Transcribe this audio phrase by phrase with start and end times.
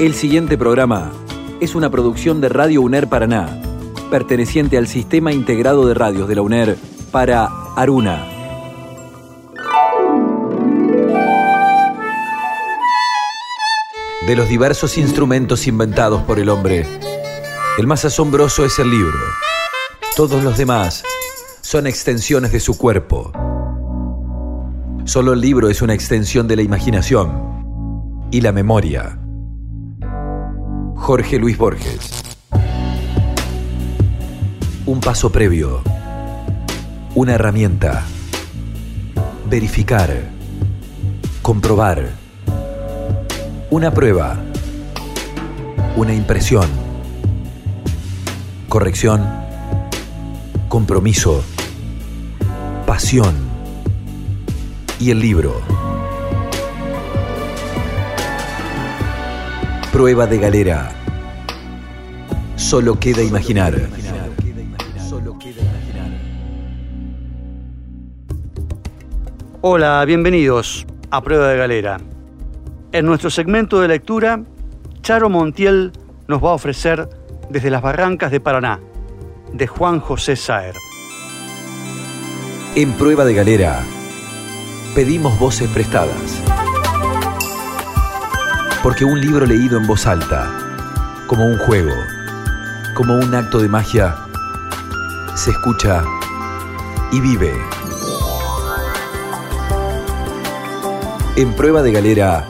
[0.00, 1.12] El siguiente programa
[1.60, 3.60] es una producción de Radio UNER Paraná,
[4.10, 6.78] perteneciente al Sistema Integrado de Radios de la UNER
[7.12, 7.44] para
[7.76, 8.26] Aruna.
[14.26, 16.86] De los diversos instrumentos inventados por el hombre,
[17.76, 19.18] el más asombroso es el libro.
[20.16, 21.04] Todos los demás
[21.60, 23.32] son extensiones de su cuerpo.
[25.04, 29.18] Solo el libro es una extensión de la imaginación y la memoria.
[31.00, 32.22] Jorge Luis Borges.
[34.84, 35.82] Un paso previo.
[37.14, 38.04] Una herramienta.
[39.48, 40.28] Verificar.
[41.40, 42.10] Comprobar.
[43.70, 44.38] Una prueba.
[45.96, 46.68] Una impresión.
[48.68, 49.26] Corrección.
[50.68, 51.42] Compromiso.
[52.86, 53.34] Pasión.
[55.00, 55.79] Y el libro.
[59.92, 60.92] Prueba de galera.
[62.54, 63.74] Solo queda imaginar.
[69.62, 71.96] Hola, bienvenidos a Prueba de Galera.
[72.92, 74.44] En nuestro segmento de lectura,
[75.02, 75.90] Charo Montiel
[76.28, 77.08] nos va a ofrecer
[77.50, 78.78] Desde las Barrancas de Paraná,
[79.52, 80.76] de Juan José Saer.
[82.76, 83.80] En Prueba de Galera,
[84.94, 86.59] pedimos voces prestadas.
[88.82, 90.50] Porque un libro leído en voz alta,
[91.26, 91.94] como un juego,
[92.94, 94.16] como un acto de magia,
[95.34, 96.02] se escucha
[97.12, 97.52] y vive.
[101.36, 102.48] En prueba de galera,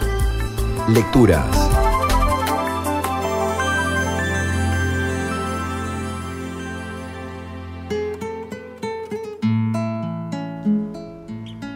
[0.88, 1.46] lecturas.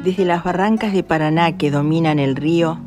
[0.05, 2.79] Desde las barrancas de Paraná que dominan el río,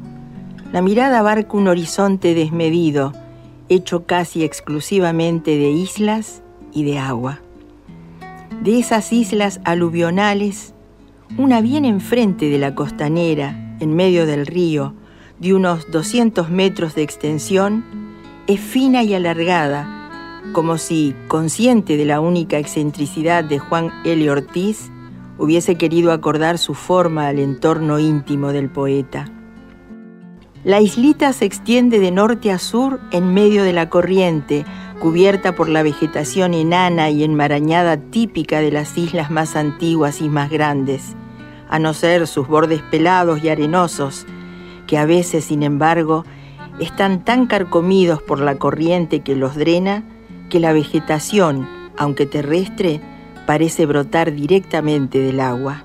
[0.72, 3.14] la mirada abarca un horizonte desmedido,
[3.70, 6.42] hecho casi exclusivamente de islas
[6.74, 7.40] y de agua.
[8.64, 10.74] De esas islas aluvionales,
[11.38, 14.94] una bien enfrente de la costanera, en medio del río,
[15.40, 17.86] de unos 200 metros de extensión,
[18.47, 24.30] es fina y alargada, como si, consciente de la única excentricidad de Juan L.
[24.31, 24.90] Ortiz,
[25.38, 29.31] hubiese querido acordar su forma al entorno íntimo del poeta.
[30.63, 34.66] La islita se extiende de norte a sur en medio de la corriente,
[35.00, 40.50] cubierta por la vegetación enana y enmarañada típica de las islas más antiguas y más
[40.50, 41.16] grandes,
[41.69, 44.25] a no ser sus bordes pelados y arenosos,
[44.88, 46.25] que a veces, sin embargo,
[46.79, 50.03] están tan carcomidos por la corriente que los drena
[50.50, 51.67] que la vegetación,
[51.97, 53.01] aunque terrestre,
[53.46, 55.84] parece brotar directamente del agua.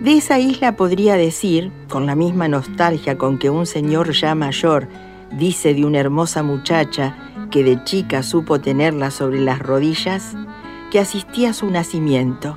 [0.00, 4.86] De esa isla podría decir, con la misma nostalgia con que un señor ya mayor
[5.36, 7.16] dice de una hermosa muchacha
[7.50, 10.36] que de chica supo tenerla sobre las rodillas,
[10.92, 12.56] que asistía a su nacimiento.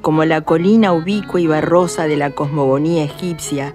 [0.00, 3.74] Como la colina ubicua y barrosa de la cosmogonía egipcia,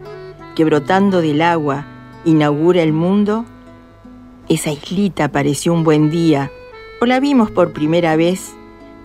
[0.55, 1.85] que brotando del agua
[2.23, 3.43] inaugura el mundo,
[4.47, 6.49] esa islita pareció un buen día,
[7.01, 8.53] o la vimos por primera vez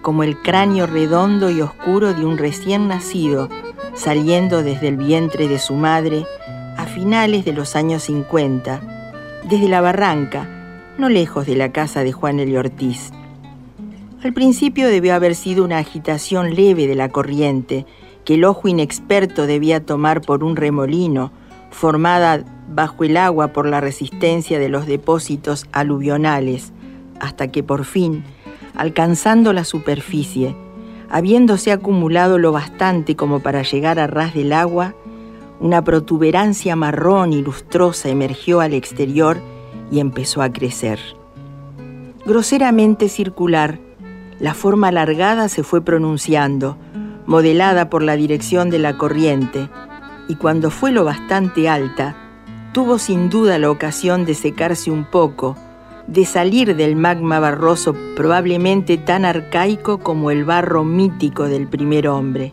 [0.04, 3.48] como el cráneo redondo y oscuro de un recién nacido,
[3.94, 6.26] saliendo desde el vientre de su madre
[6.76, 8.80] a finales de los años 50,
[9.48, 10.48] desde la barranca,
[10.98, 12.58] no lejos de la casa de Juan L.
[12.58, 13.12] Ortiz.
[14.22, 17.86] Al principio debió haber sido una agitación leve de la corriente,
[18.24, 21.30] que el ojo inexperto debía tomar por un remolino,
[21.70, 26.72] formada bajo el agua por la resistencia de los depósitos aluvionales,
[27.20, 28.24] hasta que por fin,
[28.74, 30.56] alcanzando la superficie,
[31.10, 34.94] habiéndose acumulado lo bastante como para llegar a ras del agua,
[35.60, 39.38] una protuberancia marrón y lustrosa emergió al exterior
[39.90, 40.98] y empezó a crecer.
[42.26, 43.78] Groseramente circular,
[44.40, 46.76] la forma alargada se fue pronunciando,
[47.26, 49.68] modelada por la dirección de la corriente,
[50.28, 52.16] y cuando fue lo bastante alta,
[52.72, 55.56] tuvo sin duda la ocasión de secarse un poco,
[56.06, 62.52] de salir del magma barroso probablemente tan arcaico como el barro mítico del primer hombre,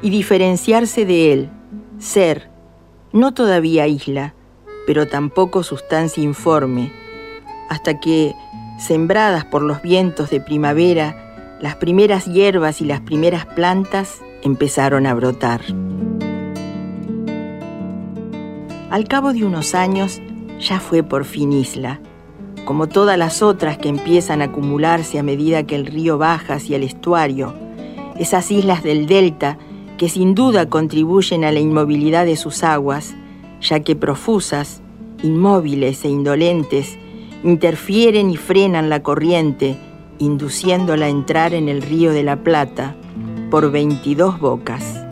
[0.00, 1.50] y diferenciarse de él,
[1.98, 2.50] ser,
[3.12, 4.34] no todavía isla,
[4.86, 6.92] pero tampoco sustancia informe,
[7.68, 8.34] hasta que,
[8.78, 15.14] sembradas por los vientos de primavera, las primeras hierbas y las primeras plantas empezaron a
[15.14, 15.60] brotar.
[18.90, 20.22] Al cabo de unos años
[20.58, 22.00] ya fue por fin isla,
[22.68, 26.76] como todas las otras que empiezan a acumularse a medida que el río baja hacia
[26.76, 27.54] el estuario,
[28.18, 29.56] esas islas del delta
[29.96, 33.14] que sin duda contribuyen a la inmovilidad de sus aguas,
[33.62, 34.82] ya que profusas
[35.22, 36.98] inmóviles e indolentes,
[37.42, 39.78] interfieren y frenan la corriente,
[40.18, 42.94] induciéndola a entrar en el río de la Plata
[43.50, 45.06] por 22 bocas.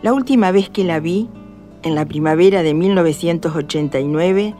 [0.00, 1.28] La última vez que la vi,
[1.82, 4.54] en la primavera de 1989,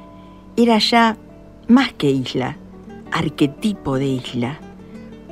[0.58, 1.16] era ya
[1.68, 2.56] más que isla,
[3.10, 4.60] arquetipo de isla,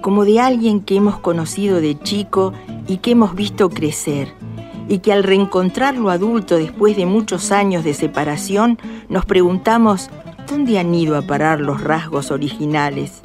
[0.00, 2.52] como de alguien que hemos conocido de chico
[2.86, 4.28] y que hemos visto crecer,
[4.88, 8.78] y que al reencontrarlo adulto después de muchos años de separación,
[9.08, 10.10] nos preguntamos
[10.48, 13.20] dónde han ido a parar los rasgos originales.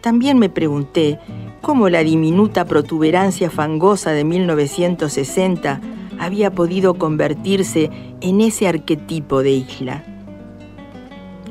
[0.00, 1.18] También me pregunté
[1.60, 5.80] cómo la diminuta protuberancia fangosa de 1960
[6.18, 7.90] había podido convertirse
[8.20, 10.11] en ese arquetipo de isla.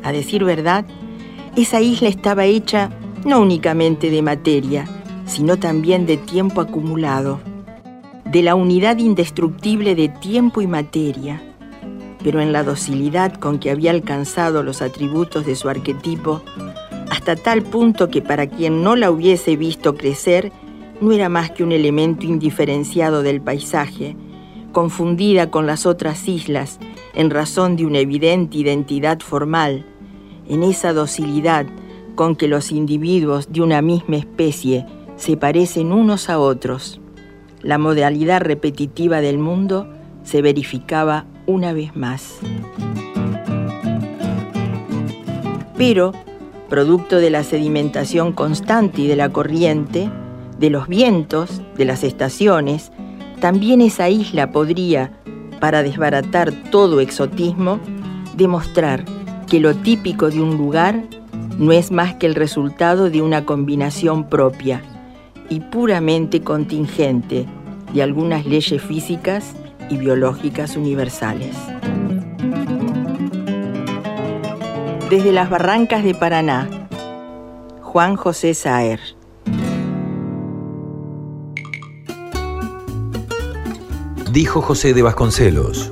[0.03, 0.86] A decir verdad,
[1.56, 2.89] esa isla estaba hecha
[3.25, 4.86] no únicamente de materia,
[5.25, 7.39] sino también de tiempo acumulado,
[8.25, 11.42] de la unidad indestructible de tiempo y materia,
[12.24, 16.42] pero en la docilidad con que había alcanzado los atributos de su arquetipo,
[17.09, 20.51] hasta tal punto que para quien no la hubiese visto crecer,
[21.01, 24.15] no era más que un elemento indiferenciado del paisaje,
[24.71, 26.80] confundida con las otras islas
[27.13, 29.86] en razón de una evidente identidad formal,
[30.51, 31.65] en esa docilidad
[32.15, 37.00] con que los individuos de una misma especie se parecen unos a otros.
[37.62, 39.88] La modalidad repetitiva del mundo
[40.24, 42.39] se verificaba una vez más.
[45.77, 46.12] Pero,
[46.68, 50.09] producto de la sedimentación constante y de la corriente,
[50.59, 52.92] de los vientos, de las estaciones,
[53.39, 55.13] también esa isla podría,
[55.62, 57.80] para desbaratar todo exotismo,
[58.36, 59.06] demostrar
[59.51, 61.03] que lo típico de un lugar
[61.57, 64.81] no es más que el resultado de una combinación propia
[65.50, 67.45] y puramente contingente
[67.94, 69.51] de algunas leyes físicas
[69.89, 71.53] y biológicas universales.
[75.09, 76.69] Desde las barrancas de Paraná,
[77.81, 79.01] Juan José Saer.
[84.31, 85.92] Dijo José de Vasconcelos,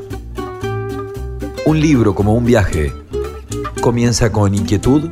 [1.66, 2.94] un libro como un viaje
[3.82, 5.10] comienza con inquietud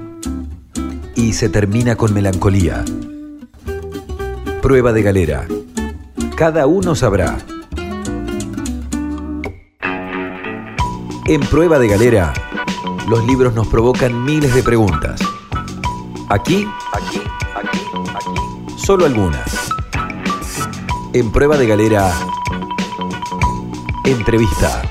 [1.15, 2.83] y se termina con melancolía.
[4.61, 5.47] Prueba de galera.
[6.35, 7.37] Cada uno sabrá.
[11.27, 12.33] En Prueba de Galera,
[13.09, 15.19] los libros nos provocan miles de preguntas.
[16.29, 17.21] Aquí, aquí,
[17.55, 17.79] aquí,
[18.15, 19.69] aquí, solo algunas.
[21.13, 22.13] En Prueba de Galera,
[24.05, 24.86] Entrevista.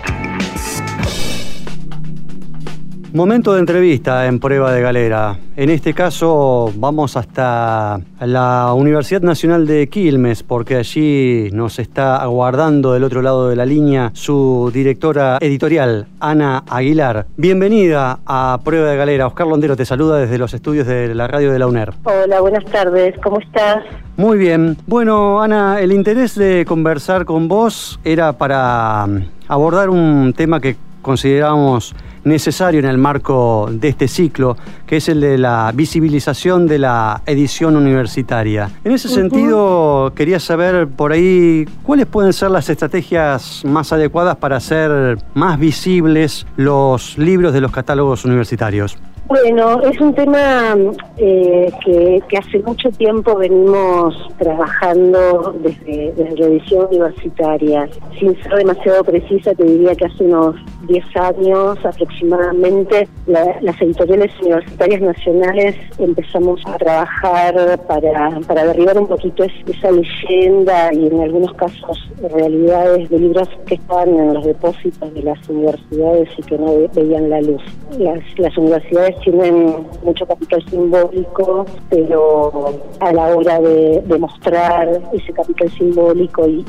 [3.13, 5.39] Momento de entrevista en prueba de galera.
[5.57, 12.93] En este caso vamos hasta la Universidad Nacional de Quilmes porque allí nos está aguardando
[12.93, 17.27] del otro lado de la línea su directora editorial, Ana Aguilar.
[17.37, 19.29] Bienvenida a Prueba de Galera.
[19.29, 21.95] Oscar Londero te saluda desde los estudios de la radio de la UNER.
[22.05, 23.15] Hola, buenas tardes.
[23.23, 23.85] ¿Cómo estás?
[24.17, 24.77] Muy bien.
[24.87, 29.07] Bueno, Ana, el interés de conversar con vos era para
[29.49, 31.95] abordar un tema que consideramos
[32.27, 34.57] necesario en el marco de este ciclo,
[34.87, 38.69] que es el de la visibilización de la edición universitaria.
[38.85, 44.57] En ese sentido, quería saber por ahí cuáles pueden ser las estrategias más adecuadas para
[44.57, 48.99] hacer más visibles los libros de los catálogos universitarios.
[49.29, 50.77] Bueno, es un tema
[51.17, 57.89] eh, que, hace mucho tiempo venimos trabajando desde, la edición universitaria.
[58.21, 60.55] Sin ser demasiado precisa, te diría que hace unos
[60.87, 69.43] 10 años aproximadamente las editoriales universitarias nacionales empezamos a trabajar para, para derribar un poquito
[69.43, 75.23] esa leyenda y en algunos casos realidades de libros que estaban en los depósitos de
[75.23, 77.63] las universidades y que no veían la luz.
[77.99, 85.71] Las, las universidades tienen mucho capital simbólico, pero a la hora de, mostrar ese capital
[85.71, 86.65] simbólico y,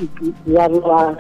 [0.46, 1.18] darlo a,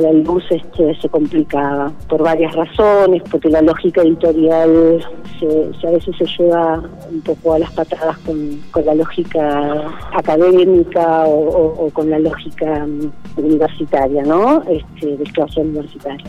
[0.00, 5.04] la luz este, se complicaba por varias razones, porque la lógica editorial
[5.38, 11.90] se, a veces se lleva un poco a las patadas con, la lógica académica o,
[11.92, 14.62] con la lógica mm, universitaria, ¿no?
[14.68, 16.26] Este, del clase universitario.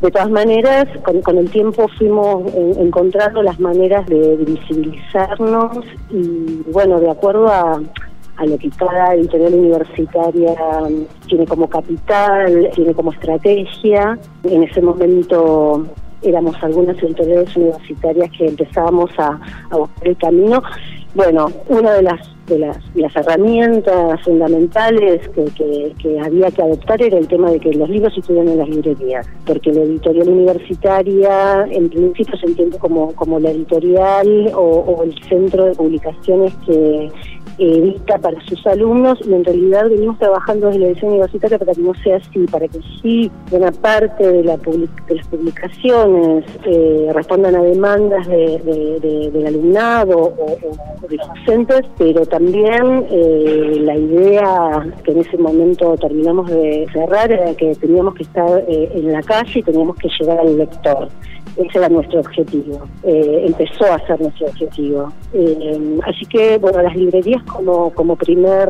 [0.00, 5.78] De todas maneras, con, el tiempo fuimos encontrando las maneras de, visibilizarnos
[6.10, 7.80] y, bueno, de acuerdo a,
[8.44, 10.54] lo que cada editorial universitaria
[11.26, 14.18] tiene como capital, tiene como estrategia.
[14.44, 15.86] En ese momento
[16.22, 19.40] éramos algunas editoriales universitarias que empezábamos a,
[19.70, 20.62] a buscar el camino.
[21.14, 22.78] Bueno, una de las de las,
[23.16, 28.58] herramientas fundamentales que, había que adoptar era el tema de que los libros estuvieran en
[28.58, 34.60] las librerías, porque la editorial universitaria en principio se entiende como, como la editorial o,
[34.60, 37.10] o el centro de publicaciones que
[37.58, 41.80] edita para sus alumnos y en realidad venimos trabajando desde la edición universitaria para que
[41.80, 47.56] no sea así, para que sí una parte de, la de las publicaciones eh, respondan
[47.56, 50.58] a demandas de, del alumnado o,
[51.08, 57.32] de los docentes, pero también eh, la idea que en ese momento terminamos de cerrar
[57.32, 61.08] era que teníamos que estar eh, en la calle y teníamos que llegar al lector.
[61.56, 65.12] Ese era nuestro objetivo, eh, empezó a ser nuestro objetivo.
[66.06, 68.68] Así que, bueno, las librerías como, como primer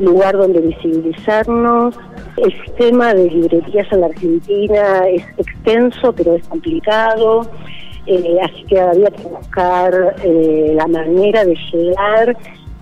[0.00, 1.96] lugar donde visibilizarnos.
[2.36, 7.46] El sistema de librerías en la Argentina es extenso, pero es complicado.
[8.42, 12.36] Así que había que buscar la manera de llegar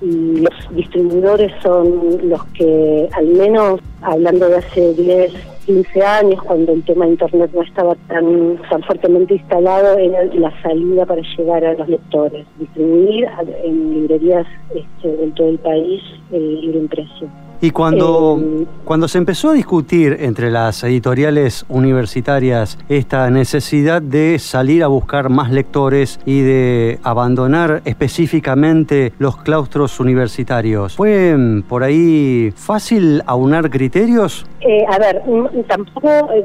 [0.04, 5.32] y los distribuidores son los que, al menos hablando de hace 10,
[5.66, 10.52] 15 años, cuando el tema de Internet no estaba tan, tan fuertemente instalado, era la
[10.62, 13.26] salida para llegar a los lectores, distribuir
[13.64, 17.28] en librerías este, de todo el país el libro impreso.
[17.64, 24.38] Y cuando, eh, cuando se empezó a discutir entre las editoriales universitarias esta necesidad de
[24.38, 31.84] salir a buscar más lectores y de abandonar específicamente los claustros universitarios, ¿fue mm, por
[31.84, 34.44] ahí fácil aunar criterios?
[34.60, 35.22] Eh, a ver,
[35.66, 36.44] tampoco eh,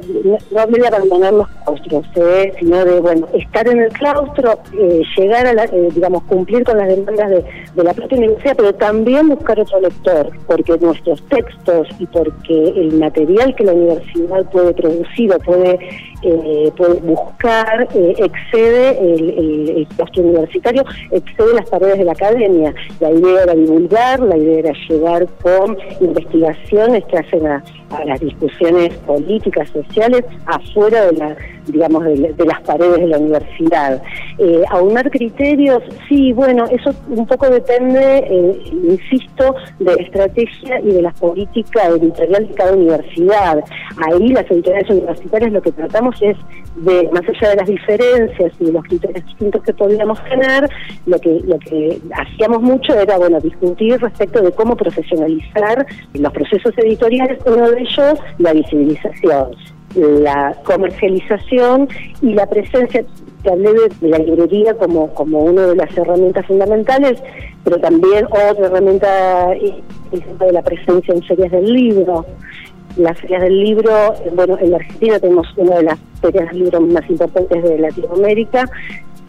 [0.51, 2.05] no hablé de abandonar los claustros,
[2.59, 4.57] sino de bueno estar en el claustro,
[5.17, 7.45] llegar a digamos cumplir con las demandas de,
[7.75, 12.93] de la propia universidad, pero también buscar otro lector, porque nuestro textos y porque el
[12.99, 15.79] material que la universidad puede producir o puede,
[16.21, 22.73] eh, puede buscar eh, excede el, el, el universitario, excede las paredes de la academia.
[22.99, 27.63] La idea era divulgar, la idea era llegar con investigaciones que hacen a,
[28.05, 31.35] las discusiones políticas, sociales, afuera de la
[31.71, 34.01] digamos, de, las paredes de la universidad.
[34.37, 40.98] Eh, aunar criterios, sí, bueno, eso un poco depende, eh, insisto, de estrategia y de
[41.01, 43.63] la política editorial de cada universidad.
[44.05, 46.37] Ahí las editoriales universitarias lo que tratamos es
[46.75, 50.69] de, más allá de las diferencias y de los criterios distintos que podíamos tener,
[51.05, 56.73] lo que, lo que hacíamos mucho era, bueno, discutir respecto de cómo profesionalizar los procesos
[56.77, 59.51] editoriales, uno de ellos la visibilización,
[59.95, 61.87] la comercialización
[62.21, 63.03] y la presencia,
[63.43, 67.21] que hablé de, la librería como, como una de las herramientas fundamentales,
[67.63, 72.25] pero también otra herramienta es de la presencia en ferias del libro.
[72.97, 77.09] Las ferias del libro, bueno, en Argentina tenemos una de las ferias del libro más
[77.09, 78.69] importantes de Latinoamérica,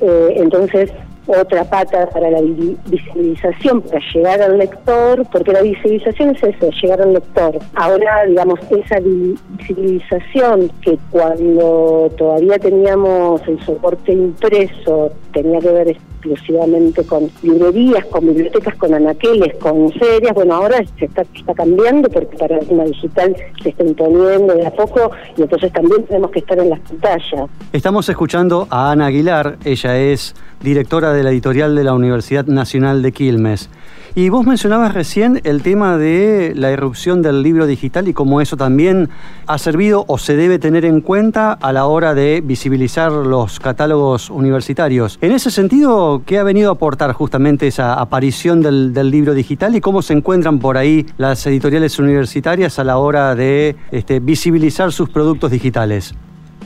[0.01, 0.91] eh, entonces
[1.39, 7.01] otra pata para la visibilización, para llegar al lector, porque la visibilización es eso, llegar
[7.03, 7.59] al lector.
[7.75, 17.05] Ahora, digamos, esa visibilización que cuando todavía teníamos el soporte impreso tenía que ver exclusivamente
[17.05, 20.35] con librerías, con bibliotecas, con anaqueles, con ferias.
[20.35, 24.71] Bueno, ahora se está, está cambiando porque para la digital se está imponiendo de a
[24.71, 27.49] poco y entonces también tenemos que estar en las pantallas.
[27.73, 33.03] Estamos escuchando a Ana Aguilar, ella es directora de la editorial de la Universidad Nacional
[33.03, 33.71] de Quilmes.
[34.15, 38.57] Y vos mencionabas recién el tema de la irrupción del libro digital y cómo eso
[38.57, 39.09] también
[39.47, 44.29] ha servido o se debe tener en cuenta a la hora de visibilizar los catálogos
[44.29, 45.17] universitarios.
[45.21, 49.81] En ese sentido, ¿qué ha venido a aportar justamente esa aparición del, libro digital y
[49.81, 55.09] cómo se encuentran por ahí las editoriales universitarias a la hora de este, visibilizar sus
[55.09, 56.15] productos digitales?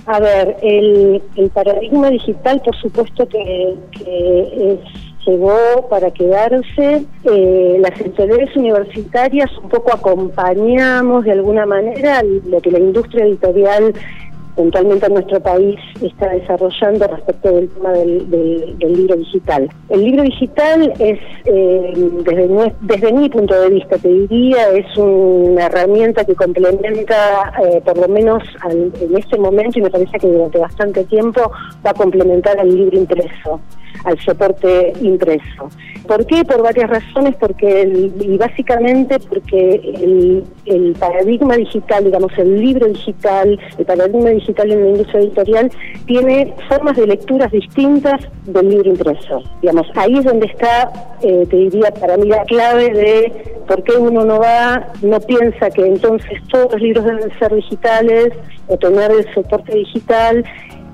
[0.07, 3.77] A ver, el, paradigma digital, por supuesto que,
[5.27, 7.07] llegó para quedarse.
[7.25, 13.95] Eh, las editoriales universitarias un poco acompañamos de alguna manera lo que la industria editorial
[14.55, 19.69] puntualmente en nuestro país está desarrollando respecto del tema del, libro digital.
[19.89, 21.93] El libro digital es, eh,
[22.25, 27.99] desde, desde mi punto de vista, te diría, es una herramienta que complementa, eh, por
[27.99, 31.51] lo menos en este momento, y me parece que durante bastante tiempo,
[31.85, 33.61] va a complementar al libro impreso
[34.05, 35.69] al soporte impreso.
[36.07, 36.45] ¿Por qué?
[36.45, 43.59] Por varias razones, porque y básicamente porque el, el, paradigma digital, digamos, el libro digital,
[43.79, 45.71] el paradigma digital en la industria editorial,
[46.07, 49.43] tiene formas de lecturas distintas del libro impreso.
[49.63, 53.97] Digamos, ahí es donde está, eh, te diría, para mí la clave de por qué
[53.97, 58.33] uno no va, no piensa que entonces todos los libros deben ser digitales
[58.69, 60.45] o tener el soporte digital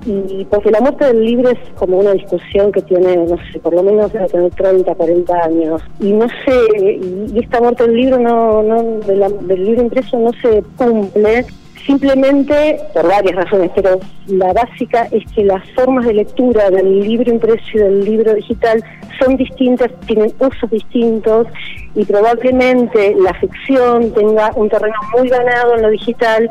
[0.05, 3.73] y porque la muerte del libro es como una discusión que tiene, no sé, por
[3.73, 5.81] lo menos debe tener 30, 40 años.
[5.99, 6.99] Y no sé,
[7.31, 11.45] y esta muerte del libro, no, no del libro impreso no se cumple
[11.91, 17.29] simplemente por varias razones, pero la básica es que las formas de lectura del libro
[17.29, 18.81] impreso y del libro digital
[19.19, 21.47] son distintas, tienen usos distintos
[21.93, 26.49] y probablemente la ficción tenga un terreno muy ganado en lo digital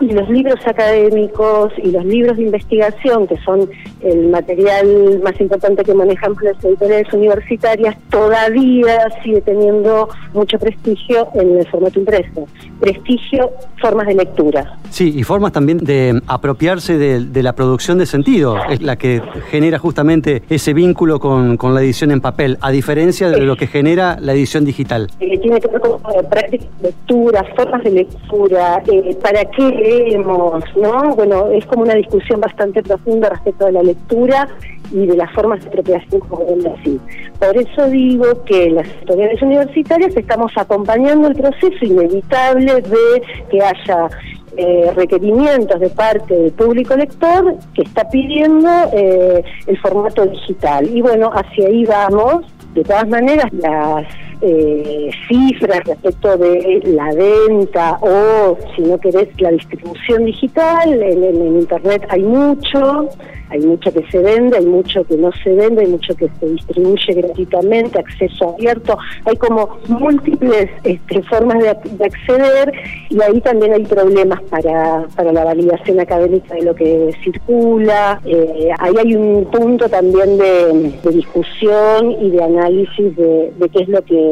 [0.00, 3.68] y los libros académicos y los libros de investigación, que son
[4.00, 11.58] el material más importante que manejan las editoriales universitarias, todavía sigue teniendo mucho prestigio en
[11.58, 12.46] el formato impreso.
[12.80, 13.50] Prestigio,
[13.80, 14.78] formas de lectura.
[14.90, 19.78] Sí, y formas también de apropiarse de, la producción de sentido, es la que genera
[19.78, 24.32] justamente ese vínculo con, la edición en papel, a diferencia de lo que genera la
[24.32, 25.08] edición digital.
[25.20, 29.73] Eh, tiene que ver con eh, prácticas de lectura, formas de lectura, eh, para qué
[29.74, 31.14] leemos, ¿no?
[31.14, 34.48] Bueno, es como una discusión bastante profunda respecto de la lectura
[34.90, 36.44] y de las formas de apropiación, como
[36.78, 37.00] así.
[37.38, 44.08] Por eso digo que las autoridades universitarias estamos acompañando el proceso inevitable de que haya
[44.56, 50.88] eh, requerimientos de parte del público lector que está pidiendo eh, el formato digital.
[50.88, 52.46] Y bueno, hacia ahí vamos.
[52.74, 54.06] De todas maneras, las
[54.40, 61.02] eh, cifras respecto de la venta o, si no querés, la distribución digital.
[61.02, 63.08] En, Internet hay mucho,
[63.50, 66.46] hay mucho que se vende, hay mucho que no se vende, hay mucho que se
[66.46, 68.98] distribuye gratuitamente, acceso abierto.
[69.24, 71.70] Hay como múltiples este, formas de,
[72.04, 72.72] acceder
[73.08, 78.20] y ahí también hay problemas para, para la validación académica de lo que circula.
[78.24, 84.02] Eh, ahí hay un punto también de, discusión y de análisis de qué es lo
[84.02, 84.23] que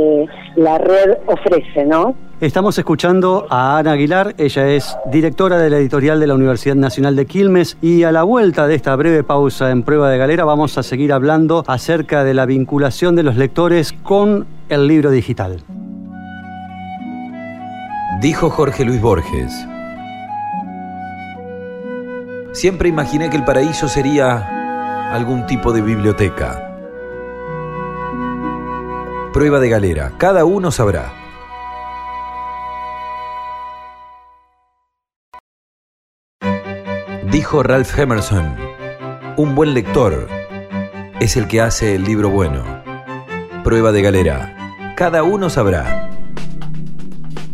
[0.56, 2.14] la red ofrece, ¿no?
[2.40, 7.14] Estamos escuchando a Ana Aguilar, ella es directora de la editorial de la Universidad Nacional
[7.14, 10.76] de Quilmes y a la vuelta de esta breve pausa en prueba de galera vamos
[10.76, 15.62] a seguir hablando acerca de la vinculación de los lectores con el libro digital.
[18.20, 19.52] Dijo Jorge Luis Borges.
[22.52, 26.71] Siempre imaginé que el paraíso sería algún tipo de biblioteca
[29.32, 30.12] Prueba de galera.
[30.18, 31.10] Cada uno sabrá.
[37.30, 38.54] Dijo Ralph Emerson,
[39.38, 40.28] un buen lector
[41.18, 42.62] es el que hace el libro bueno.
[43.64, 44.94] Prueba de galera.
[44.98, 46.01] Cada uno sabrá.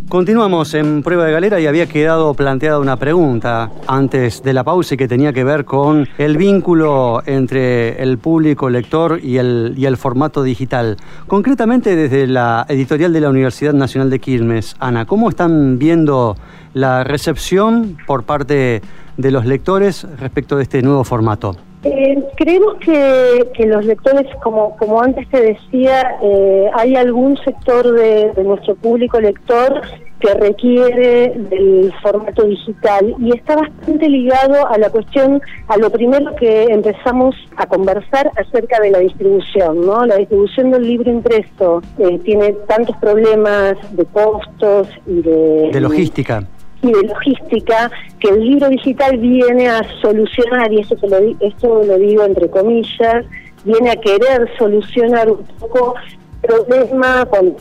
[0.09, 4.97] Continuamos en prueba de galera y había quedado planteada una pregunta antes de la pausa
[4.97, 9.99] que tenía que ver con el vínculo entre el público lector y el, y el
[9.99, 10.97] formato digital.
[11.27, 14.77] Concretamente desde la editorial de la Universidad Nacional de Quilmes.
[14.79, 16.39] Ana, ¿cómo están viendo
[16.73, 18.81] la recepción por parte
[19.19, 21.68] de los lectores respecto de este nuevo formato?
[21.85, 28.33] Eh, creemos que, los lectores, como, como antes te decía, eh, hay algún sector de,
[28.43, 29.83] nuestro público lector
[30.19, 36.35] que requiere del formato digital y está bastante ligado a la cuestión, a lo primero
[36.35, 40.05] que empezamos a conversar acerca de la distribución, ¿no?
[40.05, 45.71] La distribución del libro impreso eh, tiene tantos problemas de costos y de...
[45.73, 46.45] De logística
[46.83, 51.99] y de logística que el libro digital viene a solucionar, y esto, lo, esto lo
[51.99, 53.25] digo entre comillas,
[53.65, 55.95] viene a querer solucionar un poco
[56.43, 57.57] el problema con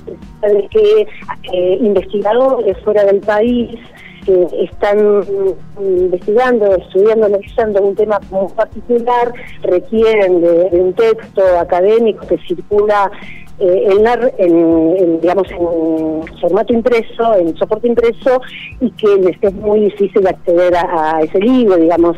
[0.69, 1.07] que
[1.53, 3.79] eh, investigadores fuera del país
[4.27, 5.23] que están
[5.79, 9.31] investigando, estudiando, analizando un tema como particular,
[9.63, 13.09] requieren de un texto académico que circula
[13.59, 13.89] eh,
[14.37, 18.39] en, digamos, en formato impreso, en soporte impreso,
[18.79, 22.17] y que les es muy difícil acceder a, ese libro, digamos,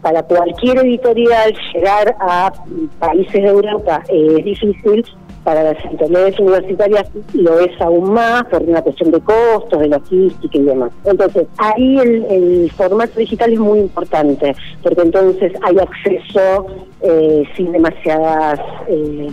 [0.00, 2.50] para cualquier editorial llegar a
[2.98, 5.04] países de Europa es difícil,
[5.44, 10.58] para las editoriales universitarias lo es aún más por una cuestión de costos, de logística
[10.58, 10.90] y demás.
[11.04, 16.66] Entonces, ahí el, formato digital es muy importante, porque entonces hay acceso
[17.02, 19.28] eh, sin demasiadas eh,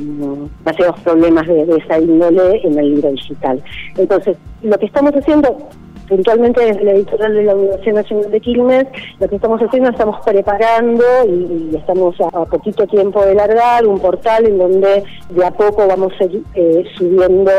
[0.63, 3.63] demasiados problemas de, de esa índole en el libro digital.
[3.97, 5.69] Entonces, lo que estamos haciendo
[6.12, 8.86] puntualmente desde la editorial de la Universidad Nacional de Quilmes,
[9.17, 14.45] lo que estamos haciendo, estamos preparando y, estamos a, poquito tiempo de largar un portal
[14.45, 17.52] en donde de a poco vamos a ir eh, subiendo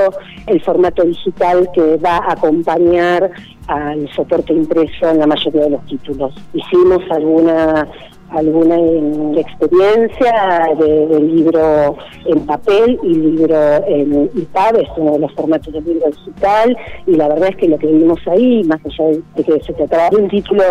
[0.47, 3.31] el formato digital que va a acompañar
[3.69, 6.35] al soporte impreso en la mayoría de los títulos.
[6.53, 7.89] Hicimos algunas
[8.35, 15.33] alguna eh, experiencia de, libro en papel y libro en IPAB, es uno de los
[15.35, 19.19] formatos del libro digital, y la verdad es que lo que vimos ahí, más allá
[19.37, 20.63] de que se trataba de un título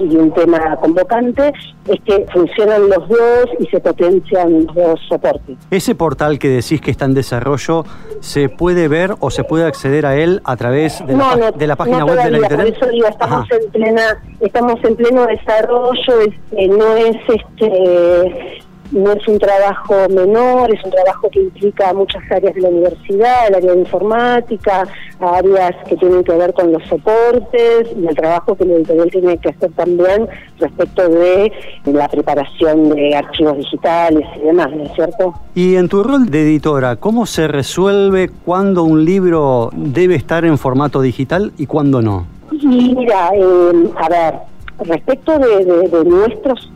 [0.00, 1.52] y un tema convocante,
[1.86, 5.56] es que funcionan los dos y se potencian los dos soportes.
[5.70, 7.84] Ese portal que decís que está en desarrollo,
[8.20, 11.76] ¿se puede ver o se puede acceder a él a través de, la, de la,
[11.76, 12.78] página web de la Internet?
[12.78, 18.60] Por eso digo, estamos, en plena, estamos en pleno desarrollo, este, no es este
[18.92, 23.48] no es un trabajo menor, es un trabajo que implica muchas áreas de la universidad,
[23.48, 24.88] el área de informática,
[25.20, 29.38] áreas que tienen que ver con los soportes y el trabajo que el editorial tiene
[29.38, 30.28] que hacer también
[30.58, 31.52] respecto de
[31.84, 35.34] la preparación de archivos digitales y demás, ¿no es cierto?
[35.54, 40.58] Y en tu rol de editora, ¿cómo se resuelve cuándo un libro debe estar en
[40.58, 42.26] formato digital y cuándo no?
[42.50, 44.49] Mira, eh, a ver,
[44.84, 46.70] respecto de, nuestros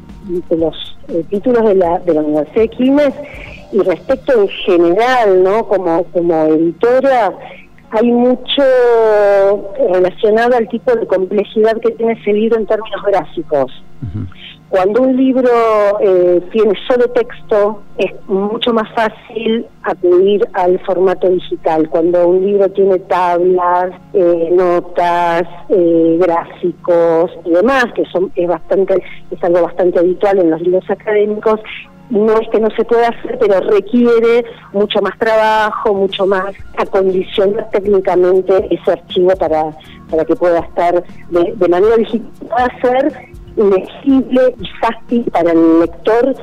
[0.49, 3.15] de los eh, títulos de la, de la Universidad de Quilmes
[3.73, 5.67] y respecto en general, ¿no?
[5.67, 7.33] Como, como editora,
[7.91, 8.63] hay mucho
[9.93, 13.73] relacionado al tipo de complejidad que tiene ese libro en términos gráficos.
[14.75, 15.53] Cuando un libro
[16.01, 21.89] eh, tiene solo texto, es mucho más fácil acudir al formato digital.
[21.89, 29.01] Cuando un libro tiene tablas, eh, notas, eh, gráficos y demás, que son es bastante
[29.31, 31.61] es algo bastante habitual en los libros académicos,
[32.11, 37.71] no es que no se pueda hacer, pero requiere mucho más trabajo, mucho más acondicionar
[37.71, 39.71] técnicamente ese archivo para,
[40.11, 46.35] para que pueda estar de, manera digital, pueda ser legible y fácil para el lector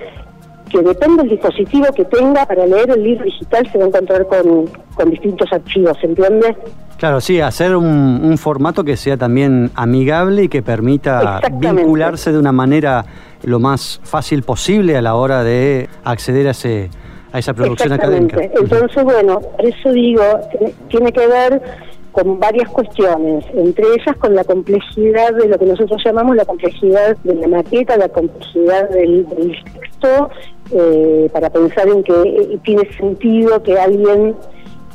[0.69, 4.25] que depende del dispositivo que tenga para leer el libro digital se va a encontrar
[4.27, 6.55] con, con distintos archivos, ¿entiendes?
[6.97, 12.51] Claro, sí, hacer un, formato que sea también amigable y que permita vincularse de una
[12.51, 13.05] manera
[13.41, 16.91] lo más fácil posible a la hora de acceder a, ese,
[17.33, 18.37] a esa producción académica.
[18.43, 20.21] Entonces, bueno, por eso digo,
[20.89, 21.61] tiene que ver
[22.11, 27.15] con varias cuestiones, entre ellas con la complejidad de lo que nosotros llamamos la complejidad
[27.23, 29.25] de la maqueta, la complejidad del,
[29.63, 30.29] texto,
[30.73, 34.35] eh, para pensar en que eh, tiene sentido que alguien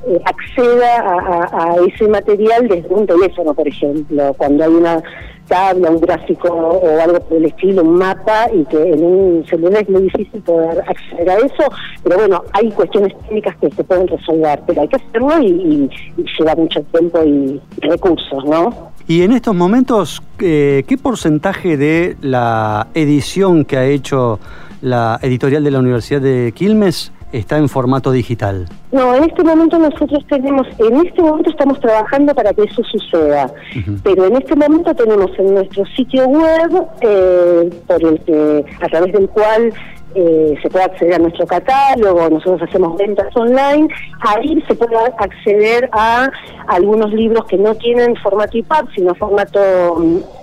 [0.07, 5.03] eh, acceda a, ese material desde un teléfono, por ejemplo, cuando hay una
[5.49, 9.83] tabla, un gráfico o algo por el estilo, un mapa, y que en un celular
[9.83, 11.65] es muy difícil poder acceder a eso,
[12.03, 15.91] pero bueno, hay cuestiones técnicas que se pueden resolver, pero hay que hacerlo y,
[16.39, 18.93] lleva mucho tiempo y recursos, ¿no?
[19.09, 24.41] Y en estos momentos, eh, ¿qué porcentaje de la edición que ha hecho
[24.83, 28.69] la editorial de la Universidad de Quilmes está en formato digital?
[28.93, 33.53] No, en este momento nosotros tenemos, en este momento estamos trabajando para que eso suceda,
[34.05, 39.13] pero en este momento tenemos en nuestro sitio web, eh, por el que, a través
[39.13, 39.73] del cual
[40.19, 43.87] eh, se puede acceder a nuestro catálogo, nosotros hacemos ventas online,
[44.21, 46.31] ahí se puede acceder a
[46.69, 49.61] algunos libros que no tienen formato IPAP, sino formato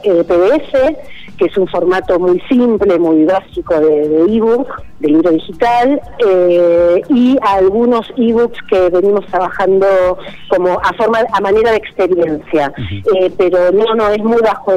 [0.03, 4.67] eh, PDF, que es un formato muy simple, muy básico de ebook,
[4.99, 10.17] de, libro digital, eh, y algunos ebooks que venimos trabajando
[10.49, 12.73] como a forma, a manera de experiencia.
[12.77, 14.73] Eh, pero no, no, es muy bajo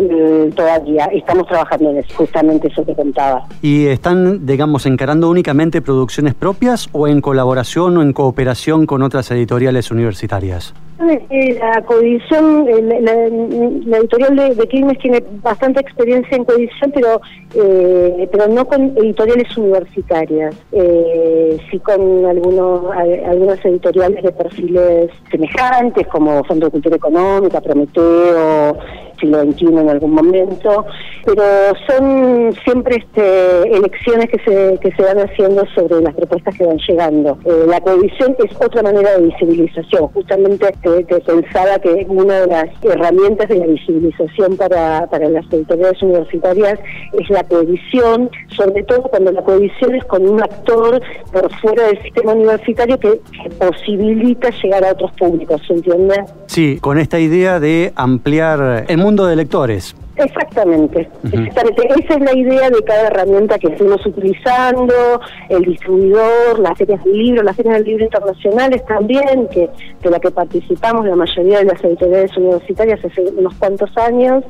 [0.54, 1.06] todavía.
[1.06, 3.44] Estamos trabajando en eso, justamente eso que contaba.
[3.62, 9.30] ¿Y están, digamos, encarando únicamente producciones propias o en colaboración o en cooperación con otras
[9.30, 10.74] editoriales universitarias?
[10.98, 17.20] Eh, la coedición, la, editorial de, de tiene bastante experiencia en coedición, pero
[17.54, 26.06] eh, pero no con editoriales universitarias, eh, sí con algunos algunas editoriales de perfiles semejantes,
[26.06, 28.78] como Fondo de Cultura Económica, Prometeo,
[29.18, 30.86] siglo XXI en algún momento,
[31.24, 31.42] pero
[31.86, 36.78] son siempre este, elecciones que se, que se van haciendo sobre las propuestas que van
[36.78, 37.38] llegando.
[37.44, 40.66] Eh, la coedición es otra manera de visibilización, justamente
[41.04, 46.78] que pensaba que una de las herramientas de la visibilización para, para las editoriales universitarias
[47.12, 51.00] es la coedición, sobre todo cuando la coedición es con un actor
[51.32, 53.20] por fuera del sistema universitario que,
[53.58, 56.24] posibilita llegar a otros públicos, ¿se entiende?
[56.46, 59.94] Sí, con esta idea de ampliar el mundo de lectores.
[60.16, 67.04] Exactamente, Esa es la idea de cada herramienta que estamos utilizando, el distribuidor, las ferias
[67.04, 69.68] del libro, las ferias del libro internacionales también, que
[70.02, 74.42] de la que participamos la mayoría de las editoriales universitarias hace unos cuantos años,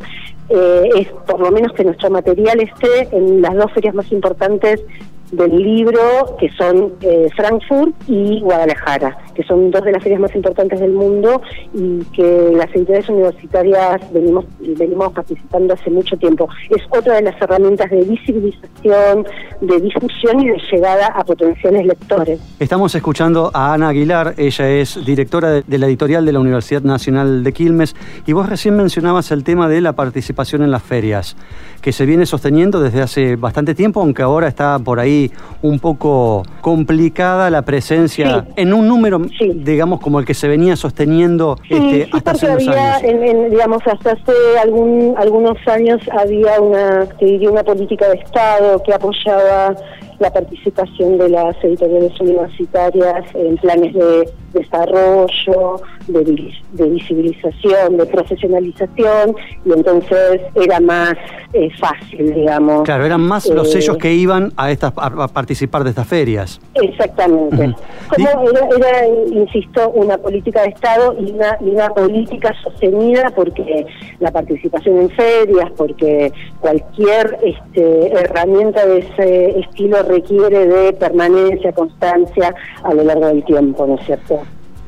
[0.51, 4.85] eh, es por lo menos que nuestro material esté en las dos ferias más importantes
[5.33, 10.35] del libro, que son eh, Frankfurt y Guadalajara, que son dos de las ferias más
[10.35, 11.43] importantes del mundo
[11.75, 16.49] y que las editoriales universitarias venimos, venimos participando hace mucho tiempo.
[16.71, 19.27] Es otra de las herramientas de visibilización,
[19.61, 22.41] de difusión y de llegada a potenciales lectores.
[22.61, 27.43] Estamos escuchando a Ana Aguilar, ella es directora de la editorial de la Universidad Nacional
[27.43, 31.37] de Quilmes y vos recién mencionabas el tema de la participación en las ferias,
[31.81, 35.16] que se viene sosteniendo desde hace bastante tiempo, aunque ahora está por ahí
[35.63, 39.21] un poco complicada la presencia en un número,
[39.55, 43.51] digamos, como el que se venía sosteniendo este, hasta hace unos años.
[43.51, 47.09] digamos, hasta hace algún, algunos años había una,
[47.51, 49.75] una política de Estado que apoyaba
[50.19, 59.73] la participación de las editoriales universitarias en planes de desarrollo, de, visibilización, de profesionalización, y
[59.73, 61.15] entonces era más
[61.53, 62.83] eh, fácil, digamos.
[62.85, 66.61] Claro, eran más los eh, sellos que iban a, estas, a participar de estas ferias.
[66.75, 67.75] Exactamente.
[68.17, 73.87] Como era, insisto, una política de Estado y una, y una política sostenida porque
[74.21, 82.55] la participación en ferias, porque cualquier este, herramienta de ese estilo requiere de permanencia, constancia
[82.83, 84.41] a lo largo del tiempo, ¿no es cierto?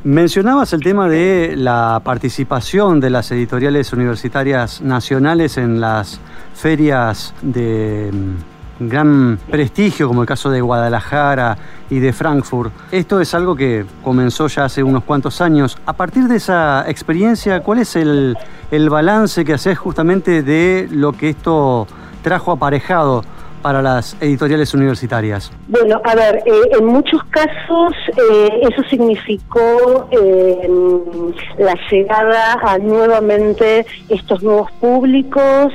[0.05, 6.21] Mencionabas el tema de la participación de las editoriales universitarias nacionales en las
[6.55, 11.59] ferias de mm, gran prestigio, como el caso de Guadalajara
[11.91, 12.73] y de Frankfurt.
[12.93, 15.77] Esto es algo que comenzó ya hace unos cuantos años.
[15.85, 18.37] A partir de esa experiencia, ¿cuál es el,
[18.71, 21.89] el balance que haces justamente de lo que esto
[22.23, 23.25] trajo aparejado
[23.62, 25.51] para las editoriales universitarias?
[25.68, 30.68] Bueno, a ver, eh, en muchos casos eh, eso significó eh,
[31.59, 35.73] la llegada a nuevamente estos nuevos públicos,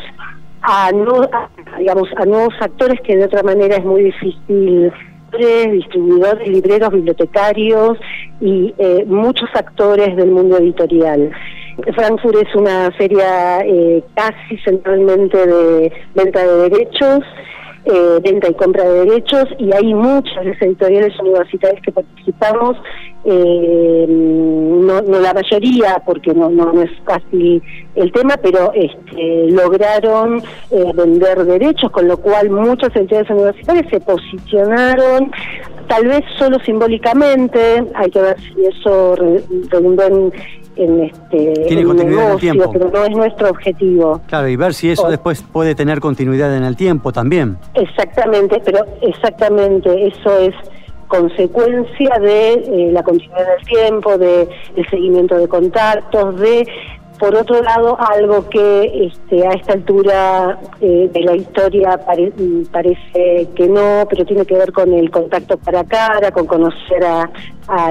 [0.62, 0.92] a,
[1.78, 4.92] digamos, a nuevos actores que de otra manera es muy difícil
[5.72, 7.98] distribuidores, libreros, bibliotecarios
[8.40, 8.72] y
[9.08, 11.32] muchos actores del mundo editorial.
[11.96, 13.66] Frankfurt es una feria
[14.14, 17.24] casi centralmente de venta de derechos
[17.86, 22.78] eh, venta y compra de derechos y hay muchas editoriales universitarias que participamos,
[23.26, 27.62] eh, no, la mayoría porque no, no, es fácil
[27.96, 30.42] el tema, pero este, lograron
[30.72, 35.32] eh, vender derechos, con lo cual muchas editoriales universitarias se posicionaron
[35.88, 40.34] tal vez solo simbólicamente, hay que ver si eso redundó en
[40.76, 42.72] en este Tiene continuidad en el tiempo.
[42.72, 44.22] pero no es nuestro objetivo.
[44.28, 47.58] Claro, y ver si eso después puede tener continuidad en el tiempo también.
[47.74, 50.54] Exactamente, pero exactamente, eso es
[51.08, 56.68] consecuencia de eh, la continuidad del tiempo, de el seguimiento de contactos, de
[57.24, 63.70] por otro lado, algo que este, a esta altura eh, de la historia parece que
[63.70, 67.30] no, pero tiene que ver con el contacto cara a cara, con conocer a,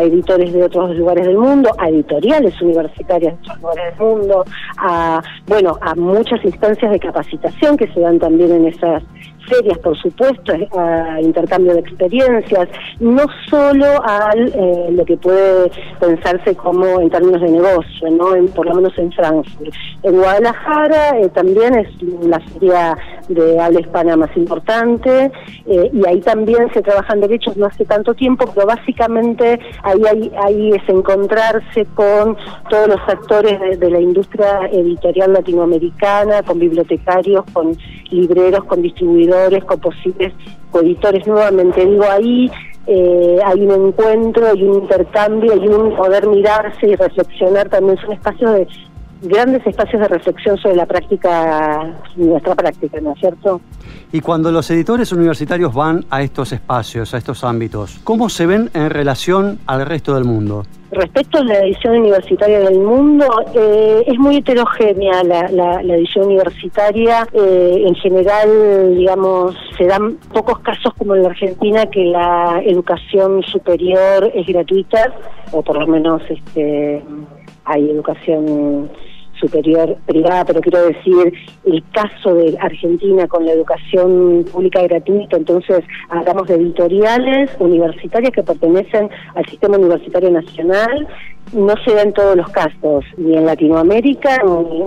[0.03, 4.45] editores de otros lugares del mundo, a editoriales universitarias de otros lugares del mundo,
[4.77, 9.03] a bueno, a muchas instancias de capacitación que se dan también en esas
[9.49, 12.69] ferias, por supuesto, a intercambio de experiencias,
[13.01, 18.49] no solo a eh, lo que puede pensarse como en términos de negocio, no en,
[18.49, 19.75] por lo menos en Frankfurt.
[20.03, 21.89] En Guadalajara eh, también es
[22.23, 22.97] la feria
[23.29, 25.31] de habla hispana más importante
[25.67, 30.73] eh, y ahí también se trabajan derechos no hace tanto tiempo, pero básicamente ahí, ahí,
[30.73, 32.37] es encontrarse con
[32.69, 37.77] todos los actores de la industria editorial latinoamericana, con bibliotecarios, con
[38.11, 39.32] libreros, con distribuidores,
[39.67, 40.33] con posibles
[40.71, 41.27] coeditores.
[41.27, 42.51] Nuevamente digo, ahí
[42.87, 47.99] eh, hay un encuentro y un intercambio y un poder mirarse y reflexionar también.
[47.99, 48.69] Son espacios de
[49.23, 53.61] grandes espacios de reflexión sobre la práctica, nuestra práctica, ¿no es cierto?
[54.13, 58.71] Y cuando los editores universitarios van a estos espacios, a estos ámbitos, ¿cómo se ven
[58.75, 60.65] en relación al resto del mundo?
[60.91, 67.27] Respecto a la edición universitaria del mundo, eh, es muy heterogénea la, edición universitaria.
[67.33, 73.43] Eh, en general, digamos, se dan pocos casos como en la Argentina que la educación
[73.45, 75.15] superior es gratuita,
[75.53, 77.03] o por lo menos este,
[77.65, 78.91] hay educación
[79.43, 81.35] superior privada, pero quiero decir
[81.67, 88.43] el caso de Argentina con la educación pública gratuita, entonces hablamos de editoriales universitarias que
[88.43, 91.09] pertenecen al sistema universitario nacional
[91.53, 94.39] no se da en todos los casos, ni en Latinoamérica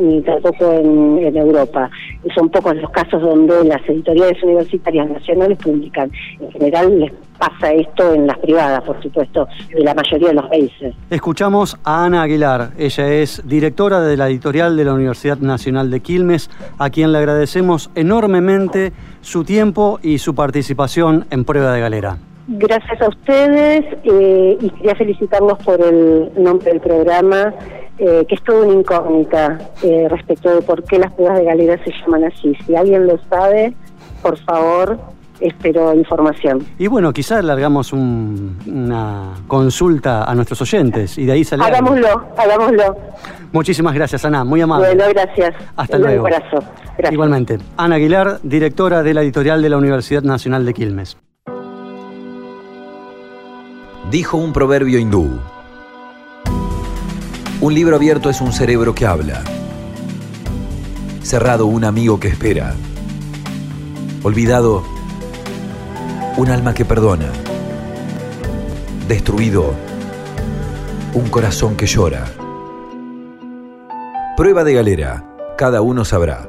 [0.02, 1.90] ni, tampoco en, Europa.
[2.34, 6.12] Son pocos los casos donde las editoriales universitarias nacionales publican.
[6.40, 10.48] En general les pasa esto en las privadas, por supuesto, de la mayoría de los
[10.48, 10.96] países.
[11.10, 12.72] Escuchamos a Ana Aguilar.
[12.78, 17.18] Ella es directora de la editorial de la Universidad Nacional de Quilmes, a quien le
[17.18, 22.18] agradecemos enormemente su tiempo y su participación en Prueba de Galera.
[22.48, 27.54] Gracias a ustedes eh, y quería felicitarlos por el nombre del programa,
[27.98, 31.84] eh, que es todo una incógnita eh, respecto de por qué las pruebas de galera
[31.84, 32.54] se llaman así.
[32.66, 33.74] Si alguien lo sabe,
[34.22, 35.00] por favor,
[35.40, 36.64] espero información.
[36.78, 41.64] Y bueno, quizás largamos una consulta a nuestros oyentes y de ahí sale.
[41.64, 42.96] Hagámoslo, hagámoslo.
[43.54, 44.94] Muchísimas gracias, Ana, muy amable.
[44.94, 45.56] Bueno, gracias.
[45.76, 46.26] Hasta luego.
[46.26, 46.60] Un abrazo.
[47.10, 47.58] Igualmente.
[47.76, 51.18] Ana Aguilar, directora de la editorial de la Universidad Nacional de Quilmes.
[54.12, 55.40] Dijo un proverbio hindú.
[57.60, 59.44] Un libro abierto es un cerebro que habla.
[61.24, 62.76] Cerrado un amigo que espera.
[64.22, 64.84] Olvidado
[66.38, 67.32] un alma que perdona.
[69.08, 69.74] Destruido
[71.16, 72.26] un corazón que llora.
[74.38, 75.26] Prueba de galera.
[75.58, 76.48] Cada uno sabrá.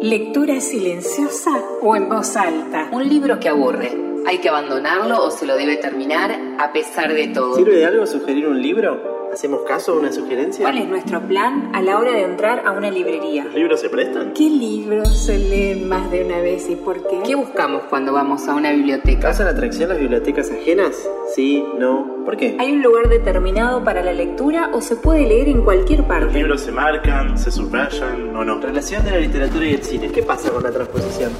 [0.00, 1.50] Lectura silenciosa
[1.82, 2.88] o en voz alta.
[2.92, 7.28] Un libro que aburre ¿Hay que abandonarlo o se lo debe terminar a pesar de
[7.28, 7.56] todo?
[7.56, 9.20] ¿Sirve de algo sugerir un libro?
[9.32, 10.64] ¿Hacemos caso a una sugerencia?
[10.64, 13.44] ¿Cuál es nuestro plan a la hora de entrar a una librería?
[13.44, 14.32] ¿Los libros se prestan?
[14.32, 17.20] ¿Qué libros se leen más de una vez y por qué?
[17.24, 19.20] ¿Qué buscamos cuando vamos a una biblioteca?
[19.20, 20.96] ¿Causan atracción las bibliotecas ajenas?
[21.34, 22.24] Sí, no.
[22.24, 22.56] ¿Por qué?
[22.58, 26.24] ¿Hay un lugar determinado para la lectura o se puede leer en cualquier parte?
[26.24, 28.60] ¿Los libros se marcan, se subrayan o no?
[28.60, 30.10] Relación de la literatura y el cine.
[30.10, 31.30] ¿Qué pasa con la transposición?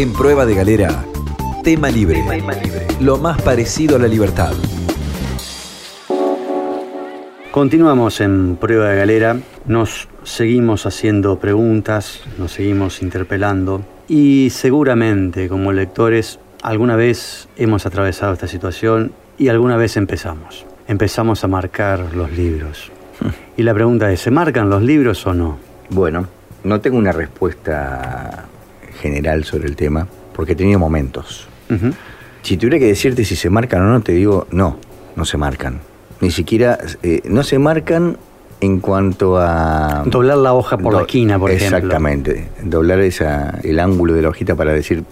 [0.00, 1.04] En Prueba de Galera,
[1.62, 2.24] tema libre.
[3.02, 4.54] Lo más parecido a la libertad.
[7.50, 9.36] Continuamos en Prueba de Galera,
[9.66, 18.32] nos seguimos haciendo preguntas, nos seguimos interpelando y seguramente como lectores alguna vez hemos atravesado
[18.32, 20.64] esta situación y alguna vez empezamos.
[20.88, 22.90] Empezamos a marcar los libros.
[23.58, 25.58] Y la pregunta es, ¿se marcan los libros o no?
[25.90, 26.26] Bueno,
[26.64, 28.48] no tengo una respuesta
[29.00, 31.48] general sobre el tema, porque he tenido momentos.
[32.42, 34.76] Si tuviera que decirte si se marcan o no, te digo, no,
[35.16, 35.80] no se marcan.
[36.20, 38.18] Ni siquiera, eh, no se marcan
[38.60, 40.02] en cuanto a...
[40.06, 42.48] Doblar la hoja por la esquina, por exactamente, ejemplo.
[42.56, 45.04] Exactamente, doblar esa, el ángulo de la hojita para decir,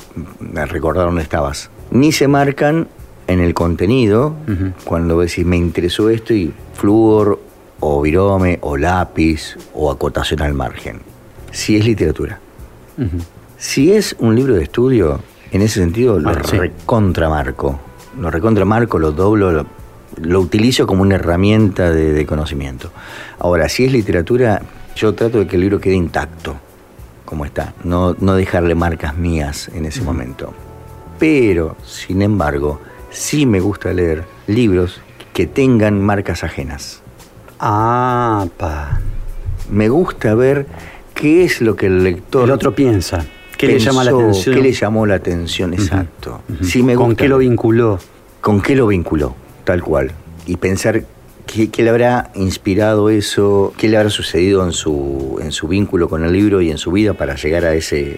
[0.69, 1.71] recordar dónde estabas.
[1.91, 2.89] Ni se marcan
[3.27, 4.35] en el contenido,
[4.85, 7.41] cuando decís, me interesó esto y flúor
[7.81, 11.01] o virome o lápiz o acotación al margen.
[11.51, 12.41] Si es literatura.
[13.59, 15.19] Si es un libro de estudio,
[15.51, 17.81] en ese sentido lo recontramarco.
[18.17, 19.67] Lo recontramarco, lo doblo,
[20.17, 22.93] lo, utilizo como una herramienta de, conocimiento.
[23.41, 24.63] Ahora, si es literatura,
[24.95, 26.55] yo trato de que el libro quede intacto,
[27.25, 30.55] como está, no, no dejarle marcas mías en ese momento.
[31.19, 35.01] Pero, sin embargo, sí me gusta leer libros
[35.33, 37.03] que tengan marcas ajenas.
[37.59, 39.01] Ah, pa.
[39.69, 40.67] Me gusta ver
[41.13, 42.45] qué es lo que el lector...
[42.45, 43.27] El otro piensa.
[43.59, 44.55] ¿Qué le llama la atención?
[44.55, 45.75] ¿Qué le llamó la atención?
[45.75, 46.43] Exacto.
[46.97, 47.99] ¿Con qué lo vinculó?
[48.41, 49.35] ¿Con qué lo vinculó?
[49.65, 50.13] Tal cual.
[50.47, 51.03] Y pensar
[51.45, 56.25] qué, le habrá inspirado eso, qué le habrá sucedido en su, en su vínculo con
[56.25, 58.17] el libro y en su vida para llegar a ese,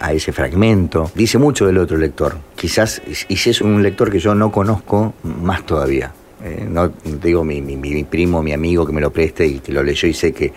[0.00, 1.10] a, ese fragmento.
[1.14, 2.38] Dice mucho del otro lector.
[2.56, 6.10] Quizás, y si es un lector que yo no conozco, más todavía.
[6.42, 6.90] Eh, no
[7.22, 10.14] digo mi, mi primo, mi amigo que me lo preste y que lo leyó y
[10.14, 10.52] sé que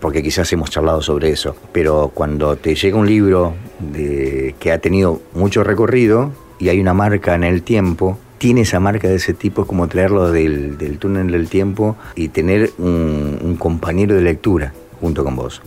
[0.00, 4.78] porque quizás hemos charlado sobre eso, pero cuando te llega un libro de, que ha
[4.78, 9.32] tenido mucho recorrido y hay una marca en el tiempo, tiene esa marca de ese
[9.32, 15.24] tipo, es como traerlo del, túnel del tiempo y tener un, compañero de lectura junto
[15.24, 15.62] con vos.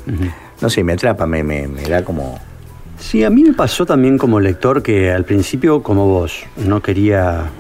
[0.61, 2.39] No sé, me atrapa, me, me, me da como...
[2.99, 7.51] Sí, a mí me pasó también como lector que al principio, como vos, no quería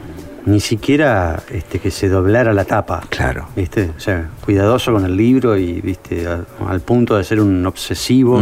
[0.47, 3.03] ni siquiera este, que se doblara la tapa.
[3.09, 3.49] Claro.
[3.55, 3.91] ¿Viste?
[3.95, 6.25] O sea, cuidadoso con el libro y, ¿viste?
[6.25, 8.41] al punto de ser un obsesivo.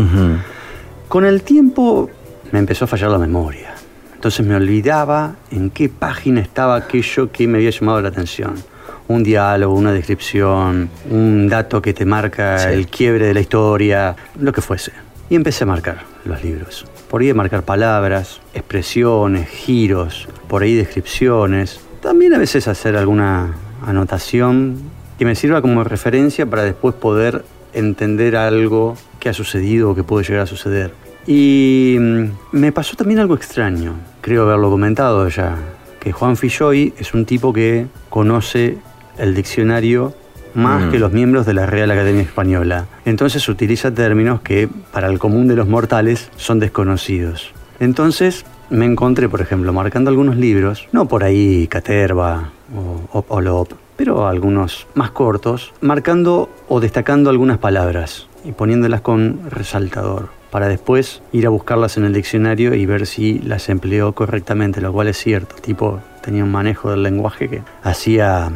[1.07, 2.09] Con el tiempo
[2.51, 3.73] me empezó a fallar la memoria.
[4.13, 8.53] Entonces me olvidaba en qué página estaba aquello que me había llamado la atención.
[9.07, 14.51] Un diálogo, una descripción, un dato que te marca el quiebre de la historia, lo
[14.53, 14.91] que fuese.
[15.27, 16.85] Y empecé a marcar los libros.
[17.09, 23.55] Por ahí a marcar palabras, expresiones, giros, por ahí descripciones, también a veces hacer alguna
[23.83, 24.77] anotación
[25.17, 30.03] que me sirva como referencia para después poder entender algo que ha sucedido o que
[30.03, 30.93] puede llegar a suceder.
[31.25, 35.57] Y mm, me pasó también algo extraño, creo haberlo comentado ya,
[35.99, 38.77] que Juan Filloy es un tipo que conoce
[39.17, 40.13] el diccionario
[40.53, 40.91] más Mm.
[40.91, 42.85] que los miembros de la Real Academia Española.
[43.05, 47.51] Entonces utiliza términos que para el común de los mortales son desconocidos.
[47.79, 53.41] Entonces me encontré, por ejemplo, marcando algunos libros, no por ahí Caterva o, o, o
[53.41, 60.69] Lop, pero algunos más cortos, marcando o destacando algunas palabras y poniéndolas con resaltador para
[60.69, 65.09] después ir a buscarlas en el diccionario y ver si las empleó correctamente, lo cual
[65.09, 65.55] es cierto.
[65.55, 68.51] Tipo tenía un manejo del lenguaje que hacía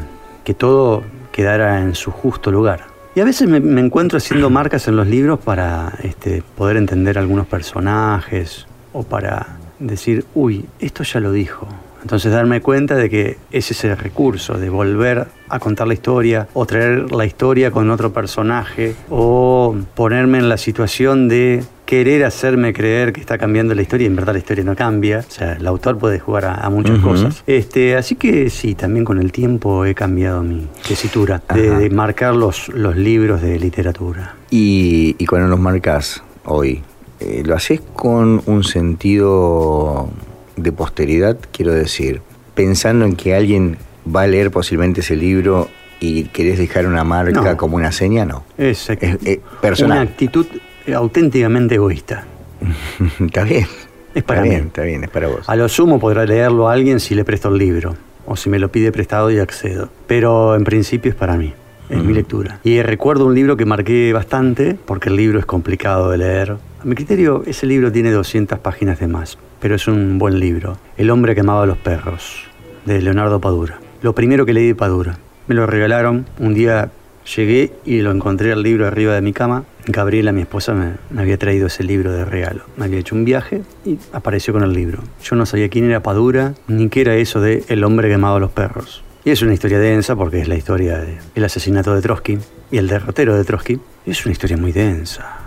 [0.46, 2.86] que todo quedara en su justo lugar.
[3.16, 7.18] Y a veces me, me encuentro haciendo marcas en los libros para este, poder entender
[7.18, 11.68] algunos personajes o para decir, uy, esto ya lo dijo.
[12.02, 16.66] Entonces darme cuenta de que es ese recurso de volver a contar la historia o
[16.66, 23.12] traer la historia con otro personaje o ponerme en la situación de querer hacerme creer
[23.12, 25.26] que está cambiando la historia y en verdad la historia no cambia.
[25.28, 27.44] O sea, el autor puede jugar a, a muchas cosas.
[27.48, 32.34] Este, así que sí, también con el tiempo he cambiado mi tesitura de, de marcar
[32.34, 34.36] los, los libros de literatura.
[34.50, 36.82] Y, y cuando los marcas hoy,
[37.20, 40.10] eh, ¿lo haces con un sentido
[40.56, 41.38] de posteridad?
[41.52, 42.22] Quiero decir,
[42.56, 43.78] pensando en que alguien
[44.14, 47.58] va a leer posiblemente ese libro y querés dejar una marca No.
[47.58, 48.44] como una seña, no.
[48.58, 49.98] Es, Es, eh, una personal.
[50.08, 50.46] actitud
[50.86, 52.26] eh, auténticamente egoísta.
[53.20, 53.68] está bien.
[54.16, 54.50] Es para está mí.
[54.50, 55.48] bien, está bien, es para vos.
[55.48, 57.96] A lo sumo podrá leerlo a alguien si le presto el libro
[58.26, 59.90] o si me lo pide prestado y accedo.
[60.08, 61.54] Pero en principio es para mí,
[61.90, 62.60] es mi lectura.
[62.64, 66.58] Y recuerdo un libro que marqué bastante porque el libro es complicado de leer.
[66.82, 70.78] A mi criterio, ese libro tiene 200 páginas de más, pero es un buen libro.
[70.98, 72.44] El hombre que amaba a los perros,
[72.86, 73.80] de Leonardo Padura.
[74.02, 75.18] Lo primero que leí de Padura.
[75.48, 76.92] Me lo regalaron, un día
[77.36, 79.66] llegué y lo encontré el libro arriba de mi cama.
[79.88, 82.62] Gabriela, mi esposa, me, me había traído ese libro de regalo.
[82.78, 85.02] Me había hecho un viaje y apareció con el libro.
[85.24, 88.38] Yo no sabía quién era Padura, ni qué era eso de El hombre que amaba
[88.38, 89.04] a los perros.
[89.30, 91.06] Y es una historia densa porque es la historia
[91.36, 92.40] del asesinato de Trotsky
[92.72, 93.80] y el derrotero de Trotsky.
[94.04, 95.38] Es una historia muy densa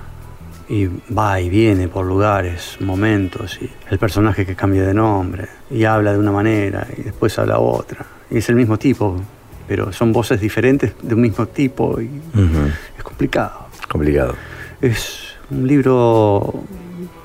[0.68, 5.82] y va y viene por lugares, momentos, y el personaje que cambia de nombre, y
[5.82, 9.20] habla de una manera, y después habla otra, y es el mismo tipo,
[9.66, 12.08] pero son voces diferentes de un mismo tipo, y
[12.96, 13.66] es complicado.
[13.88, 14.36] Complicado.
[14.80, 16.62] Es un libro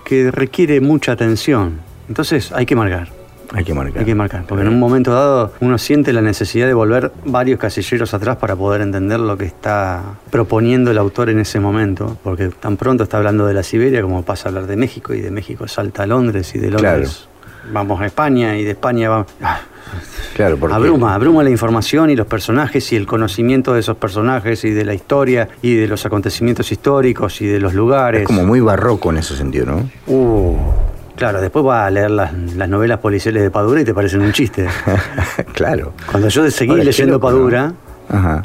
[0.04, 3.17] que requiere mucha atención, entonces hay que marcar.
[3.54, 4.00] Hay que marcar.
[4.00, 7.60] Hay que marcar, porque en un momento dado uno siente la necesidad de volver varios
[7.60, 12.50] casilleros atrás para poder entender lo que está proponiendo el autor en ese momento, porque
[12.50, 15.32] tan pronto está hablando de la Siberia como pasa a hablar de México y de
[15.32, 17.28] México salta a Londres y de Londres
[17.72, 19.28] vamos a España y de España vamos...
[19.42, 19.62] Ah,
[20.36, 24.66] Claro, porque Abruma, abruma la información y los personajes y el conocimiento de esos personajes
[24.66, 28.22] y de la historia y de los acontecimientos históricos y de los lugares.
[28.22, 29.90] es como muy barroco en ese sentido, ¿no?
[30.08, 30.58] Uh,
[31.18, 34.32] claro, después vas a leer las, las novelas policiales de Padura y te parecen un
[34.32, 34.68] chiste.
[35.54, 35.94] claro.
[36.10, 37.74] Cuando yo seguí Ahora, leyendo Padura,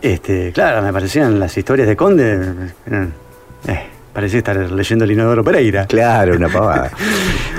[0.01, 2.41] este, claro, me parecían las historias de Conde.
[2.89, 5.87] eh, parecía estar leyendo el Inodoro Pereira.
[5.87, 6.91] Claro, una pavada.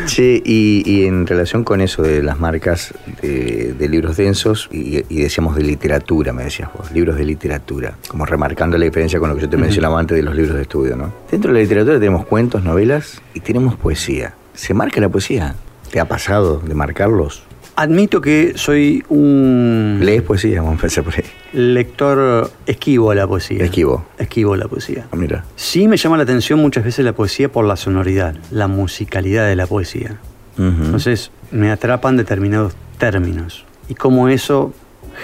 [0.06, 4.98] Che, y, y en relación con eso de las marcas de, de libros densos, y,
[5.08, 9.30] y decíamos de literatura, me decías vos, libros de literatura, como remarcando la diferencia con
[9.30, 11.14] lo que yo te mencionaba antes de los libros de estudio, ¿no?
[11.32, 14.34] Dentro de la literatura tenemos cuentos, novelas y tenemos poesía.
[14.54, 15.56] ¿Se marca la poesía?
[15.92, 17.44] ¿Te ha pasado de marcarlos?
[17.76, 20.58] Admito que soy un ¿Lees poesía?
[20.62, 21.24] Vamos a empezar por ahí.
[21.54, 23.64] lector esquivo a la poesía.
[23.64, 24.06] Esquivo.
[24.20, 25.08] Esquivo a la poesía.
[25.12, 25.44] Ah, mira.
[25.56, 29.56] Sí me llama la atención muchas veces la poesía por la sonoridad, la musicalidad de
[29.56, 30.20] la poesía.
[30.56, 34.72] Entonces me atrapan determinados términos y cómo eso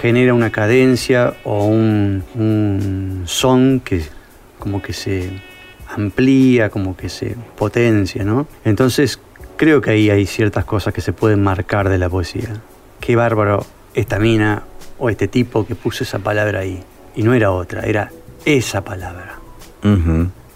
[0.00, 4.02] genera una cadencia o un, un son que
[4.58, 5.40] como que se
[5.94, 8.46] amplía, como que se potencia, ¿no?
[8.64, 9.20] Entonces
[9.56, 12.60] creo que ahí hay ciertas cosas que se pueden marcar de la poesía.
[13.00, 13.64] Qué bárbaro
[13.94, 14.62] esta mina
[14.98, 16.82] o este tipo que puso esa palabra ahí.
[17.14, 18.10] Y no era otra, era
[18.44, 19.38] esa palabra.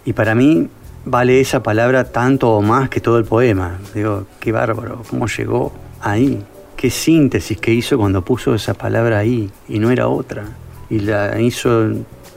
[0.05, 0.68] Y para mí
[1.05, 3.78] vale esa palabra tanto o más que todo el poema.
[3.95, 6.43] Digo, qué bárbaro, cómo llegó ahí.
[6.76, 10.45] Qué síntesis que hizo cuando puso esa palabra ahí y no era otra.
[10.91, 11.91] Y la hizo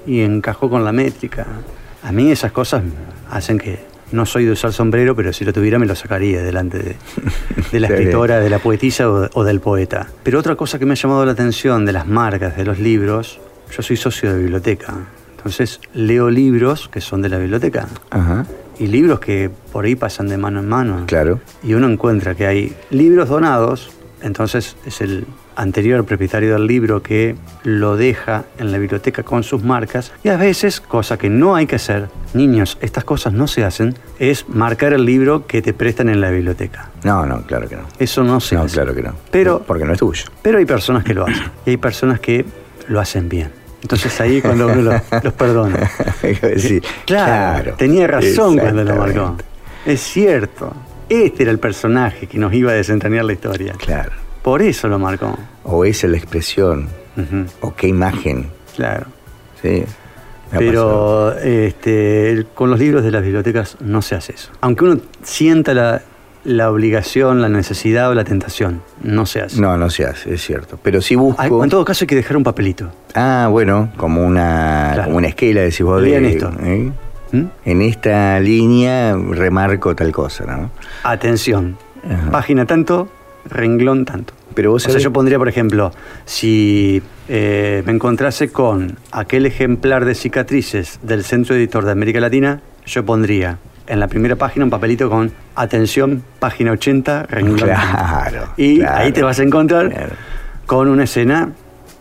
[0.05, 1.45] y encajó con la métrica.
[2.07, 2.83] A mí esas cosas
[3.29, 3.79] hacen que
[4.13, 6.95] no soy de usar sombrero, pero si lo tuviera me lo sacaría delante de,
[7.71, 10.07] de la escritora, de la poetisa o, o del poeta.
[10.23, 13.41] Pero otra cosa que me ha llamado la atención de las marcas de los libros,
[13.75, 14.93] yo soy socio de biblioteca.
[15.35, 18.45] Entonces leo libros que son de la biblioteca Ajá.
[18.79, 21.03] y libros que por ahí pasan de mano en mano.
[21.07, 21.41] Claro.
[21.61, 23.91] Y uno encuentra que hay libros donados
[24.21, 25.25] entonces es el
[25.57, 30.37] anterior propietario del libro que lo deja en la biblioteca con sus marcas y a
[30.37, 34.93] veces, cosa que no hay que hacer, niños, estas cosas no se hacen, es marcar
[34.93, 36.89] el libro que te prestan en la biblioteca.
[37.03, 37.83] No, no, claro que no.
[37.99, 38.75] Eso no se No, hace.
[38.75, 39.13] claro que no.
[39.31, 40.25] Pero, Porque no es tuyo.
[40.41, 42.45] pero hay personas que lo hacen y hay personas que
[42.87, 43.51] lo hacen bien.
[43.81, 45.89] Entonces ahí cuando uno lo- los perdona.
[46.57, 49.37] Sí, Claro, tenía razón cuando lo marcó.
[49.85, 50.73] Es cierto.
[51.09, 53.73] Este era el personaje que nos iba a desentrañar la historia.
[53.77, 54.11] Claro.
[54.43, 55.37] Por eso lo marcó.
[55.63, 56.87] O esa es la expresión,
[57.61, 58.49] o qué imagen.
[58.75, 59.07] Claro.
[59.61, 59.83] Sí.
[60.51, 64.51] Pero este, con los libros de las bibliotecas no se hace eso.
[64.61, 66.01] Aunque uno sienta la,
[66.45, 69.59] la obligación, la necesidad o la tentación, no se hace.
[69.59, 70.79] No, no se hace, es cierto.
[70.81, 71.63] Pero sí busco.
[71.63, 72.89] En todo caso hay que dejar un papelito.
[73.13, 75.03] Ah, bueno, como una, Claro.
[75.05, 76.01] como una esquela, decís vos.
[76.01, 76.49] Lean de- esto.
[76.63, 76.91] ¿eh?
[77.33, 77.43] ¿Mm?
[77.65, 80.71] En esta línea remarco tal cosa, ¿no?
[81.03, 81.77] Atención.
[82.09, 82.31] Ajá.
[82.31, 83.09] Página tanto,
[83.49, 84.33] renglón tanto.
[84.53, 85.91] Pero vos O sea, yo pondría, por ejemplo,
[86.25, 92.61] si eh, me encontrase con aquel ejemplar de cicatrices del Centro Editor de América Latina,
[92.85, 97.57] yo pondría en la primera página un papelito con atención, página 80, renglón.
[97.59, 100.13] Claro, Y claro, ahí te vas a encontrar claro.
[100.65, 101.51] con una escena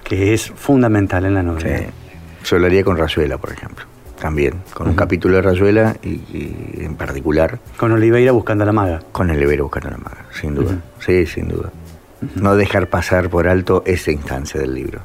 [0.02, 1.46] que es fundamental en la Sí.
[1.46, 1.86] novela.
[2.44, 3.84] Yo lo haría con Rayuela, por ejemplo.
[4.26, 8.72] También, con un capítulo de Rayuela y, y en particular Con Oliveira buscando a la
[8.72, 9.00] maga.
[9.12, 10.80] con el Ibero buscando la maga, sin duda.
[10.98, 11.70] Sí, sin duda.
[12.34, 14.98] No dejar pasar por alto esa instancia del libro,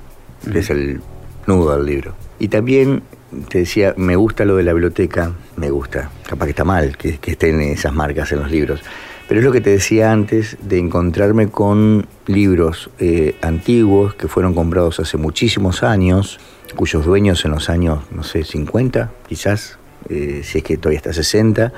[0.52, 1.02] que es el
[1.46, 2.16] nudo del libro.
[2.40, 3.04] Y también
[3.48, 6.10] te decía, me gusta lo de la biblioteca, me gusta.
[6.28, 8.82] Capaz que está mal que, que estén esas marcas en los libros.
[9.28, 14.56] Pero es lo que te decía antes de encontrarme con libros eh, antiguos que fueron
[14.56, 16.40] comprados hace muchísimos años,
[16.76, 19.78] cuyos dueños en los años, no sé, 50, quizás,
[20.10, 21.72] eh, si es que todavía está 60,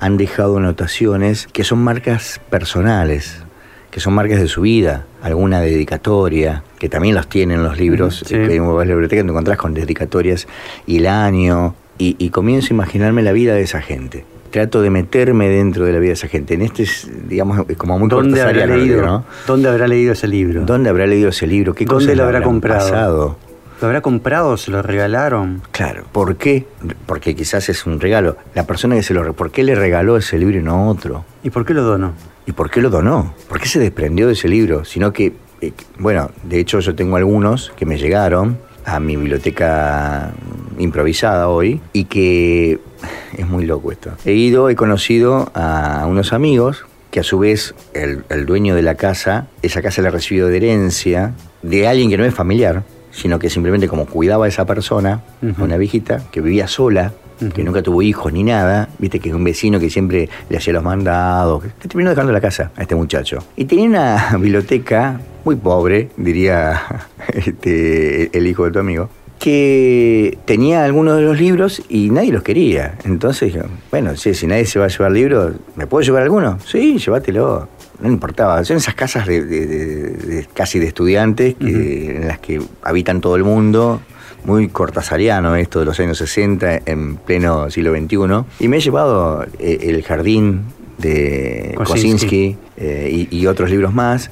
[0.00, 3.42] han dejado anotaciones que son marcas personales,
[3.90, 8.34] que son marcas de su vida, alguna dedicatoria, que también los tienen los libros, sí.
[8.34, 10.46] eh, que vas a la biblioteca te encontrás con dedicatorias
[10.86, 14.24] y el año, y, y comienzo a imaginarme la vida de esa gente.
[14.50, 16.54] Trato de meterme dentro de la vida de esa gente.
[16.54, 19.24] En este, es, digamos, como muy ¿Dónde habrá, leído, ¿no?
[19.46, 20.64] ¿Dónde habrá leído ese libro?
[20.64, 21.74] ¿Dónde habrá leído ese libro?
[21.74, 22.88] ¿Qué ¿Dónde lo habrá comprado?
[22.88, 23.47] pasado?
[23.80, 24.56] ¿Lo habrá comprado?
[24.56, 25.62] ¿Se lo regalaron?
[25.70, 26.04] Claro.
[26.10, 26.66] ¿Por qué?
[27.06, 28.36] Porque quizás es un regalo.
[28.54, 29.32] La persona que se lo...
[29.34, 31.24] ¿Por qué le regaló ese libro y no otro?
[31.44, 32.12] ¿Y por qué lo donó?
[32.44, 33.34] ¿Y por qué lo donó?
[33.48, 34.84] ¿Por qué se desprendió de ese libro?
[34.84, 40.32] Sino que, eh, bueno, de hecho yo tengo algunos que me llegaron a mi biblioteca
[40.78, 42.80] improvisada hoy y que
[43.38, 44.10] es muy loco esto.
[44.24, 48.82] He ido, he conocido a unos amigos que a su vez el, el dueño de
[48.82, 52.82] la casa, esa casa la ha recibido de herencia de alguien que no es familiar,
[53.10, 55.22] sino que simplemente como cuidaba a esa persona,
[55.58, 57.12] una viejita que vivía sola,
[57.54, 60.72] que nunca tuvo hijos ni nada, viste que es un vecino que siempre le hacía
[60.72, 63.38] los mandados, terminó dejando la casa a este muchacho.
[63.56, 66.82] Y tenía una biblioteca muy pobre, diría
[67.32, 72.42] este, el hijo de tu amigo, que tenía algunos de los libros y nadie los
[72.42, 72.96] quería.
[73.04, 73.54] Entonces,
[73.90, 76.58] bueno, sí, si nadie se va a llevar libros, ¿me puedo llevar alguno?
[76.66, 77.68] Sí, llévatelo.
[78.00, 78.62] No importaba.
[78.64, 83.44] Son esas casas de, de- casi de estudiantes que, en las que habitan todo el
[83.44, 84.00] mundo.
[84.44, 88.64] Muy cortasariano esto de los años 60 en pleno siglo XXI.
[88.64, 90.62] Y me he llevado eh, El Jardín
[90.98, 92.56] de Kosinski.
[92.56, 94.30] Kosinski eh, y, y otros libros más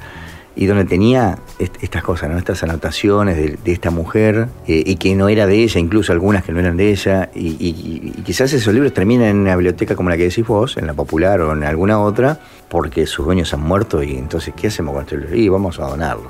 [0.57, 2.39] y donde tenía est- estas cosas, ¿no?
[2.39, 6.43] estas anotaciones de, de esta mujer eh, y que no era de ella, incluso algunas
[6.45, 9.95] que no eran de ella, y, y- y quizás esos libros terminan en una biblioteca
[9.95, 13.53] como la que decís vos, en la popular o en alguna otra, porque sus dueños
[13.55, 15.37] han muerto y entonces, ¿qué hacemos con estos libros?
[15.39, 16.27] Y vamos a donarlos,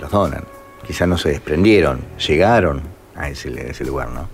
[0.00, 0.44] los donan.
[0.86, 2.82] Quizás no se desprendieron, llegaron
[3.16, 4.28] a ese, a ese lugar, ¿no?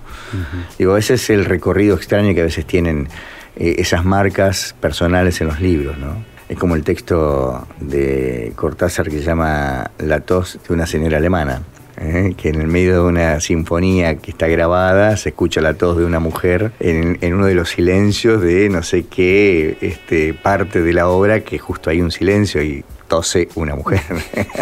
[0.79, 3.09] Digo, ese es el recorrido extraño que a veces tienen
[3.57, 6.25] eh, esas marcas personales en los libros, ¿no?
[6.49, 11.63] Es como el texto de Cortázar que se llama La tos de una señora alemana,
[11.99, 12.35] ¿eh?
[12.37, 16.07] que en el medio de una sinfonía que está grabada se escucha la tos de
[16.07, 20.93] una mujer en, en uno de los silencios de no sé qué este, parte de
[20.95, 24.01] la obra que justo hay un silencio y tose una mujer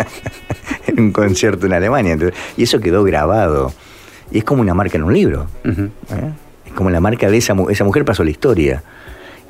[0.87, 2.15] en un concierto en Alemania.
[2.15, 3.73] Entonces, y eso quedó grabado.
[4.31, 5.47] Y es como una marca en un libro.
[5.65, 6.33] ¿eh?
[6.65, 8.83] Es como la marca de esa, esa mujer pasó la historia.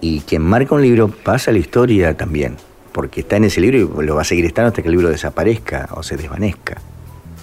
[0.00, 2.56] Y quien marca un libro pasa la historia también.
[2.92, 5.10] Porque está en ese libro y lo va a seguir estando hasta que el libro
[5.10, 6.76] desaparezca o se desvanezca.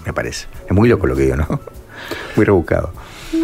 [0.06, 0.48] Me parece.
[0.68, 1.48] Es muy loco lo que digo, ¿no?
[2.36, 2.92] Muy rebuscado.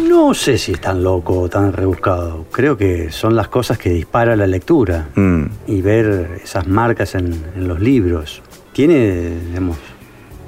[0.08, 2.46] No sé si es tan loco o tan rebuscado.
[2.52, 5.44] Creo que son las cosas que dispara la lectura Mm.
[5.66, 8.42] y ver esas marcas en, en los libros.
[8.72, 9.78] Tiene, digamos,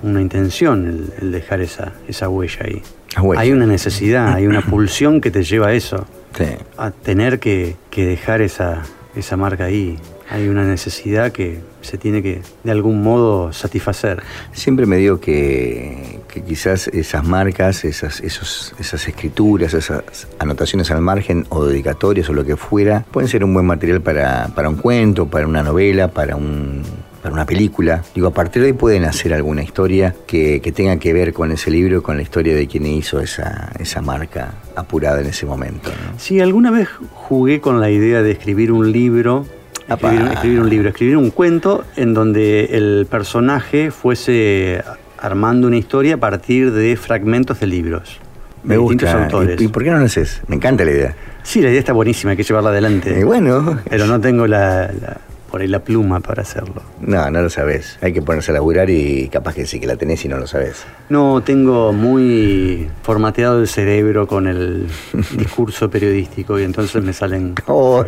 [0.03, 2.83] una intención el, el dejar esa, esa huella ahí.
[3.21, 3.41] Huella.
[3.41, 6.05] Hay una necesidad, hay una pulsión que te lleva a eso,
[6.37, 6.45] Sí.
[6.77, 8.83] a tener que, que dejar esa,
[9.15, 9.99] esa marca ahí.
[10.31, 14.23] Hay una necesidad que se tiene que de algún modo satisfacer.
[14.53, 21.03] Siempre me digo que, que quizás esas marcas, esas, esos, esas escrituras, esas anotaciones al
[21.03, 24.77] margen o dedicatorias o lo que fuera, pueden ser un buen material para, para un
[24.77, 26.83] cuento, para una novela, para un
[27.23, 28.03] para una película.
[28.15, 31.53] Digo, a partir de ahí pueden hacer alguna historia que, que tenga que ver con
[31.53, 35.91] ese libro, con la historia de quien hizo esa, esa marca apurada en ese momento.
[35.91, 36.19] ¿no?
[36.19, 39.47] Sí, alguna vez jugué con la idea de escribir un libro.
[39.89, 44.83] Escribir, un libro, escribir un cuento en donde el personaje fuese
[45.19, 48.19] armando una historia a partir de fragmentos de libros.
[48.65, 49.25] Me de gusta.
[49.25, 49.61] autores.
[49.61, 50.41] ¿Y, y por qué no lo haces?
[50.47, 51.17] Me encanta la idea.
[51.43, 53.19] Sí, la idea está buenísima, hay que llevarla adelante.
[53.21, 55.19] Eh, bueno, Pero no tengo la, la-
[55.53, 56.83] por ahí la pluma para hacerlo.
[57.01, 57.99] no, no lo sabes.
[58.01, 60.47] Hay que ponerse a laburar y capaz que sí que la tenés y no lo
[60.49, 60.85] sabes.
[61.11, 64.87] No, tengo muy formateado el cerebro con el
[65.37, 68.05] discurso periodístico y entonces me salen Oh,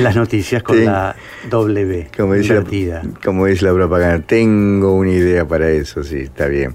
[0.00, 0.84] las noticias con Sí.
[0.84, 1.14] la
[1.50, 6.46] W como dice, la, como dice la propaganda, tengo una idea para eso, sí, está
[6.48, 6.74] bien.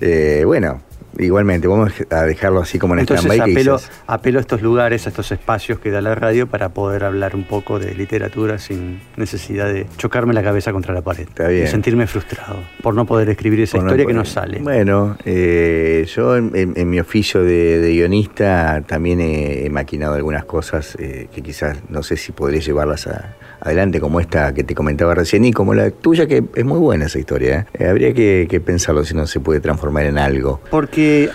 [0.00, 0.82] Eh, bueno,
[1.18, 3.46] igualmente, vamos a dejarlo así como en Entonces stand-by.
[3.54, 7.04] que apelo, apelo a estos lugares, a estos espacios que da la radio para poder
[7.04, 11.26] hablar un poco de literatura sin necesidad de chocarme la cabeza contra la pared.
[11.28, 11.64] Está bien.
[11.64, 14.58] Y sentirme frustrado por no poder escribir esa Por historia que no sale.
[14.60, 20.14] Bueno, eh, yo en, en- en mi oficio de, de guionista también he, he maquinado
[20.14, 24.62] algunas cosas eh, que quizás no sé si podré llevarlas a- adelante, como esta que
[24.62, 27.60] te comentaba recién y como la tuya, que es muy buena esa historia.
[27.74, 27.84] ¿eh?
[27.84, 30.60] Eh, habría que, que pensarlo si no se puede transformar en algo.
[30.70, 31.30] Porque eh,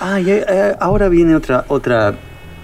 [0.48, 2.14] eh, ahora viene otra, otra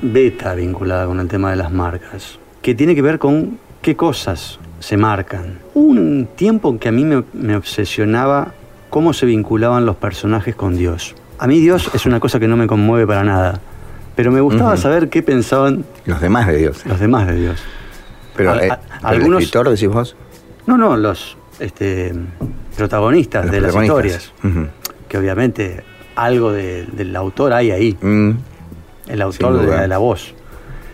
[0.01, 4.59] beta vinculada con el tema de las marcas, que tiene que ver con qué cosas
[4.79, 5.59] se marcan.
[5.73, 8.53] Un tiempo que a mí me, me obsesionaba
[8.89, 11.15] cómo se vinculaban los personajes con Dios.
[11.37, 13.59] A mí Dios es una cosa que no me conmueve para nada,
[14.15, 16.85] pero me gustaba saber qué pensaban Los demás de Dios.
[16.85, 17.59] los demás de Dios.
[18.35, 20.15] Pero, A- eh, a- pero algunos- el escritor, decís vos.
[20.65, 22.13] No, no, los este,
[22.77, 24.33] protagonistas Los de las historias,
[25.09, 25.83] que obviamente
[26.15, 27.97] algo de- del autor hay ahí.
[28.01, 28.31] Mm,
[29.07, 30.33] el autor de la, la voz.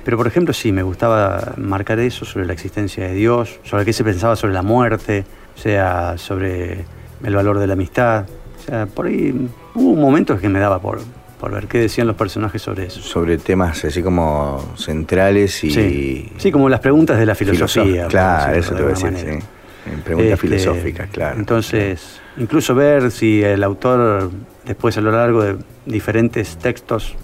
[0.03, 3.93] Pero por ejemplo sí, me gustaba marcar eso sobre la existencia de Dios, sobre qué
[3.93, 6.85] se pensaba sobre la muerte, o sea, sobre
[7.23, 8.25] el valor de la amistad.
[8.59, 10.99] O sea, por ahí hubo momentos que me daba por,
[11.39, 12.99] por ver qué decían los personajes sobre eso.
[13.01, 15.69] sobre temas así como centrales y.
[15.71, 16.31] Sí.
[16.37, 18.07] sí, como las preguntas de la filosofía.
[18.07, 19.45] Claro, eso te voy a decir, sí.
[19.91, 21.37] En Preguntas Este, filosóficas, claro.
[21.37, 24.31] Entonces, incluso ver si el autor
[24.65, 27.15] después a lo largo de diferentes textos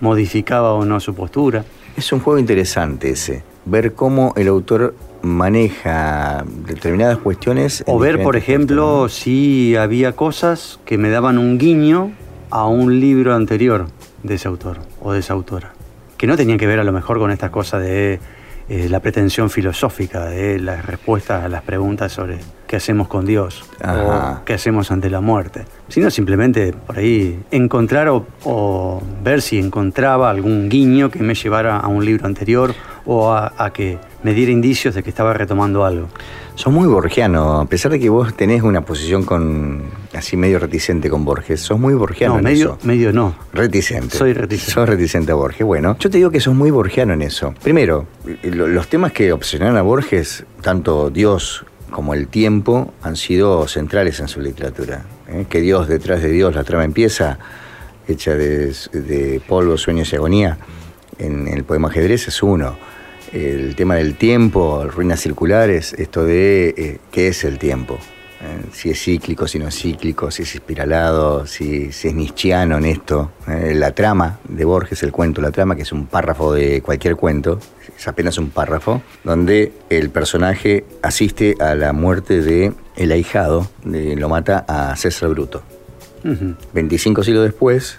[0.00, 1.64] modificaba o no su postura.
[1.96, 3.42] Es un juego interesante ese.
[3.64, 7.84] Ver cómo el autor maneja determinadas cuestiones.
[7.86, 12.12] O ver, por ejemplo, si había cosas que me daban un guiño
[12.50, 13.86] a un libro anterior
[14.22, 15.72] de ese autor o de esa autora.
[16.18, 18.20] Que no tenían que ver a lo mejor con estas cosas de
[18.68, 23.64] eh, la pretensión filosófica, de las respuestas a las preguntas sobre qué hacemos con Dios
[23.80, 24.40] Ajá.
[24.40, 25.64] o qué hacemos ante la muerte.
[25.88, 31.78] Sino simplemente por ahí encontrar o, o ver si encontraba algún guiño que me llevara
[31.78, 35.84] a un libro anterior o a, a que me diera indicios de que estaba retomando
[35.84, 36.08] algo.
[36.54, 39.82] Sos muy borgiano, a pesar de que vos tenés una posición con
[40.14, 41.60] así medio reticente con Borges.
[41.60, 42.86] Sos muy borgiano no, en medio, eso.
[42.86, 43.34] medio no.
[43.52, 44.16] Reticente.
[44.16, 44.72] Soy reticente.
[44.72, 45.66] Sos reticente a Borges.
[45.66, 47.54] Bueno, yo te digo que sos muy borgiano en eso.
[47.62, 48.06] Primero,
[48.42, 54.20] lo- los temas que obsesionaron a Borges, tanto Dios como el tiempo, han sido centrales
[54.20, 55.02] en su literatura.
[55.28, 55.46] ¿eh?
[55.48, 57.38] Que Dios detrás de Dios, la trama empieza,
[58.08, 60.58] hecha de, de polvo, sueños y agonía,
[61.18, 62.76] en el poema ajedrez es uno.
[63.32, 67.94] El tema del tiempo, ruinas circulares, esto de eh, qué es el tiempo.
[68.42, 72.76] Eh, si es cíclico, si no es cíclico, si es espiralado, si, si es nietzscheano
[72.76, 73.30] en esto.
[73.48, 77.16] Eh, la trama de Borges, el cuento, la trama, que es un párrafo de cualquier
[77.16, 77.58] cuento,
[77.96, 84.16] es apenas un párrafo, donde el personaje asiste a la muerte de el ahijado, de-
[84.16, 85.62] lo mata a César Bruto.
[86.24, 86.54] Ujú.
[86.74, 87.98] 25 siglos después,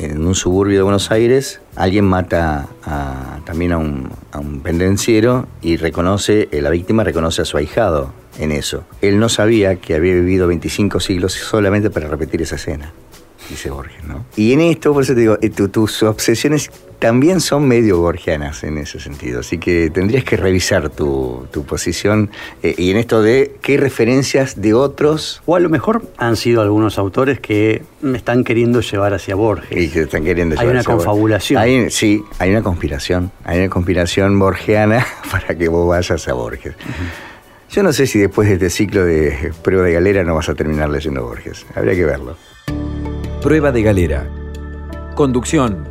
[0.00, 5.46] en un suburbio de Buenos Aires, alguien mata a- también a un, a un pendenciero
[5.62, 8.84] y reconoce, eh, la víctima reconoce a su ahijado en eso.
[9.02, 12.92] Él no sabía que había vivido 25 siglos solamente para repetir esa escena,
[13.50, 14.24] dice Borges, ¿no?
[14.36, 18.64] Y en esto, por eso te digo, eh, tu- tus obsesiones también son medio borgianas
[18.64, 22.30] en ese sentido, así que tendrías que revisar tu, tu posición
[22.62, 26.62] eh, y en esto de qué referencias de otros O a lo mejor han sido
[26.62, 29.76] algunos autores que me están queriendo llevar hacia Borges.
[29.78, 31.04] Y que están queriendo Hay llevar una esa bola.
[31.04, 31.60] confabulación.
[31.62, 33.30] Hay- sí, hay una conspiración.
[33.44, 36.74] Hay una conspiración borgiana para que vos vayas a Borges.
[37.70, 40.54] Yo no sé si después de este ciclo de prueba de galera no vas a
[40.54, 41.66] terminar leyendo Borges.
[41.74, 42.36] Habría que verlo.
[43.44, 44.26] Prueba de galera.
[45.14, 45.86] Conducción.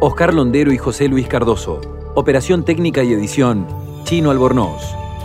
[0.00, 1.82] Oscar Londero y José Luis Cardoso.
[2.14, 3.66] Operación técnica y edición.
[4.04, 4.82] Chino Albornoz.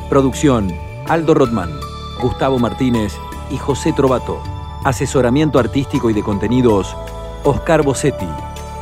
[0.09, 0.69] Producción.
[1.07, 1.69] Aldo Rodman,
[2.21, 3.13] Gustavo Martínez
[3.49, 4.43] y José Trovato.
[4.83, 6.93] Asesoramiento artístico y de contenidos,
[7.45, 8.27] Oscar Bossetti.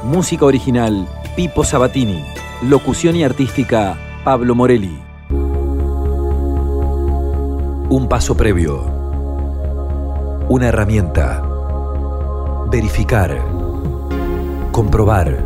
[0.04, 2.26] Música original, Pipo Sabatini.
[2.64, 5.00] Locución y artística, Pablo Morelli.
[7.90, 8.84] Un paso previo.
[10.50, 11.49] Una herramienta.
[12.72, 13.36] Verificar.
[14.72, 15.44] Comprobar.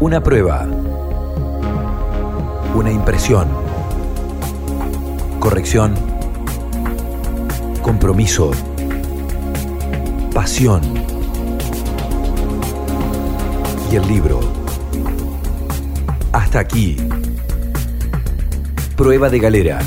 [0.00, 0.66] Una prueba.
[2.74, 3.48] Una impresión.
[5.40, 5.94] Corrección.
[7.80, 8.50] Compromiso.
[10.34, 10.82] Pasión.
[13.90, 14.40] Y el libro.
[16.32, 16.98] Hasta aquí.
[18.94, 19.78] Prueba de galera.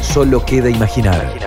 [0.00, 1.43] Solo queda imaginar.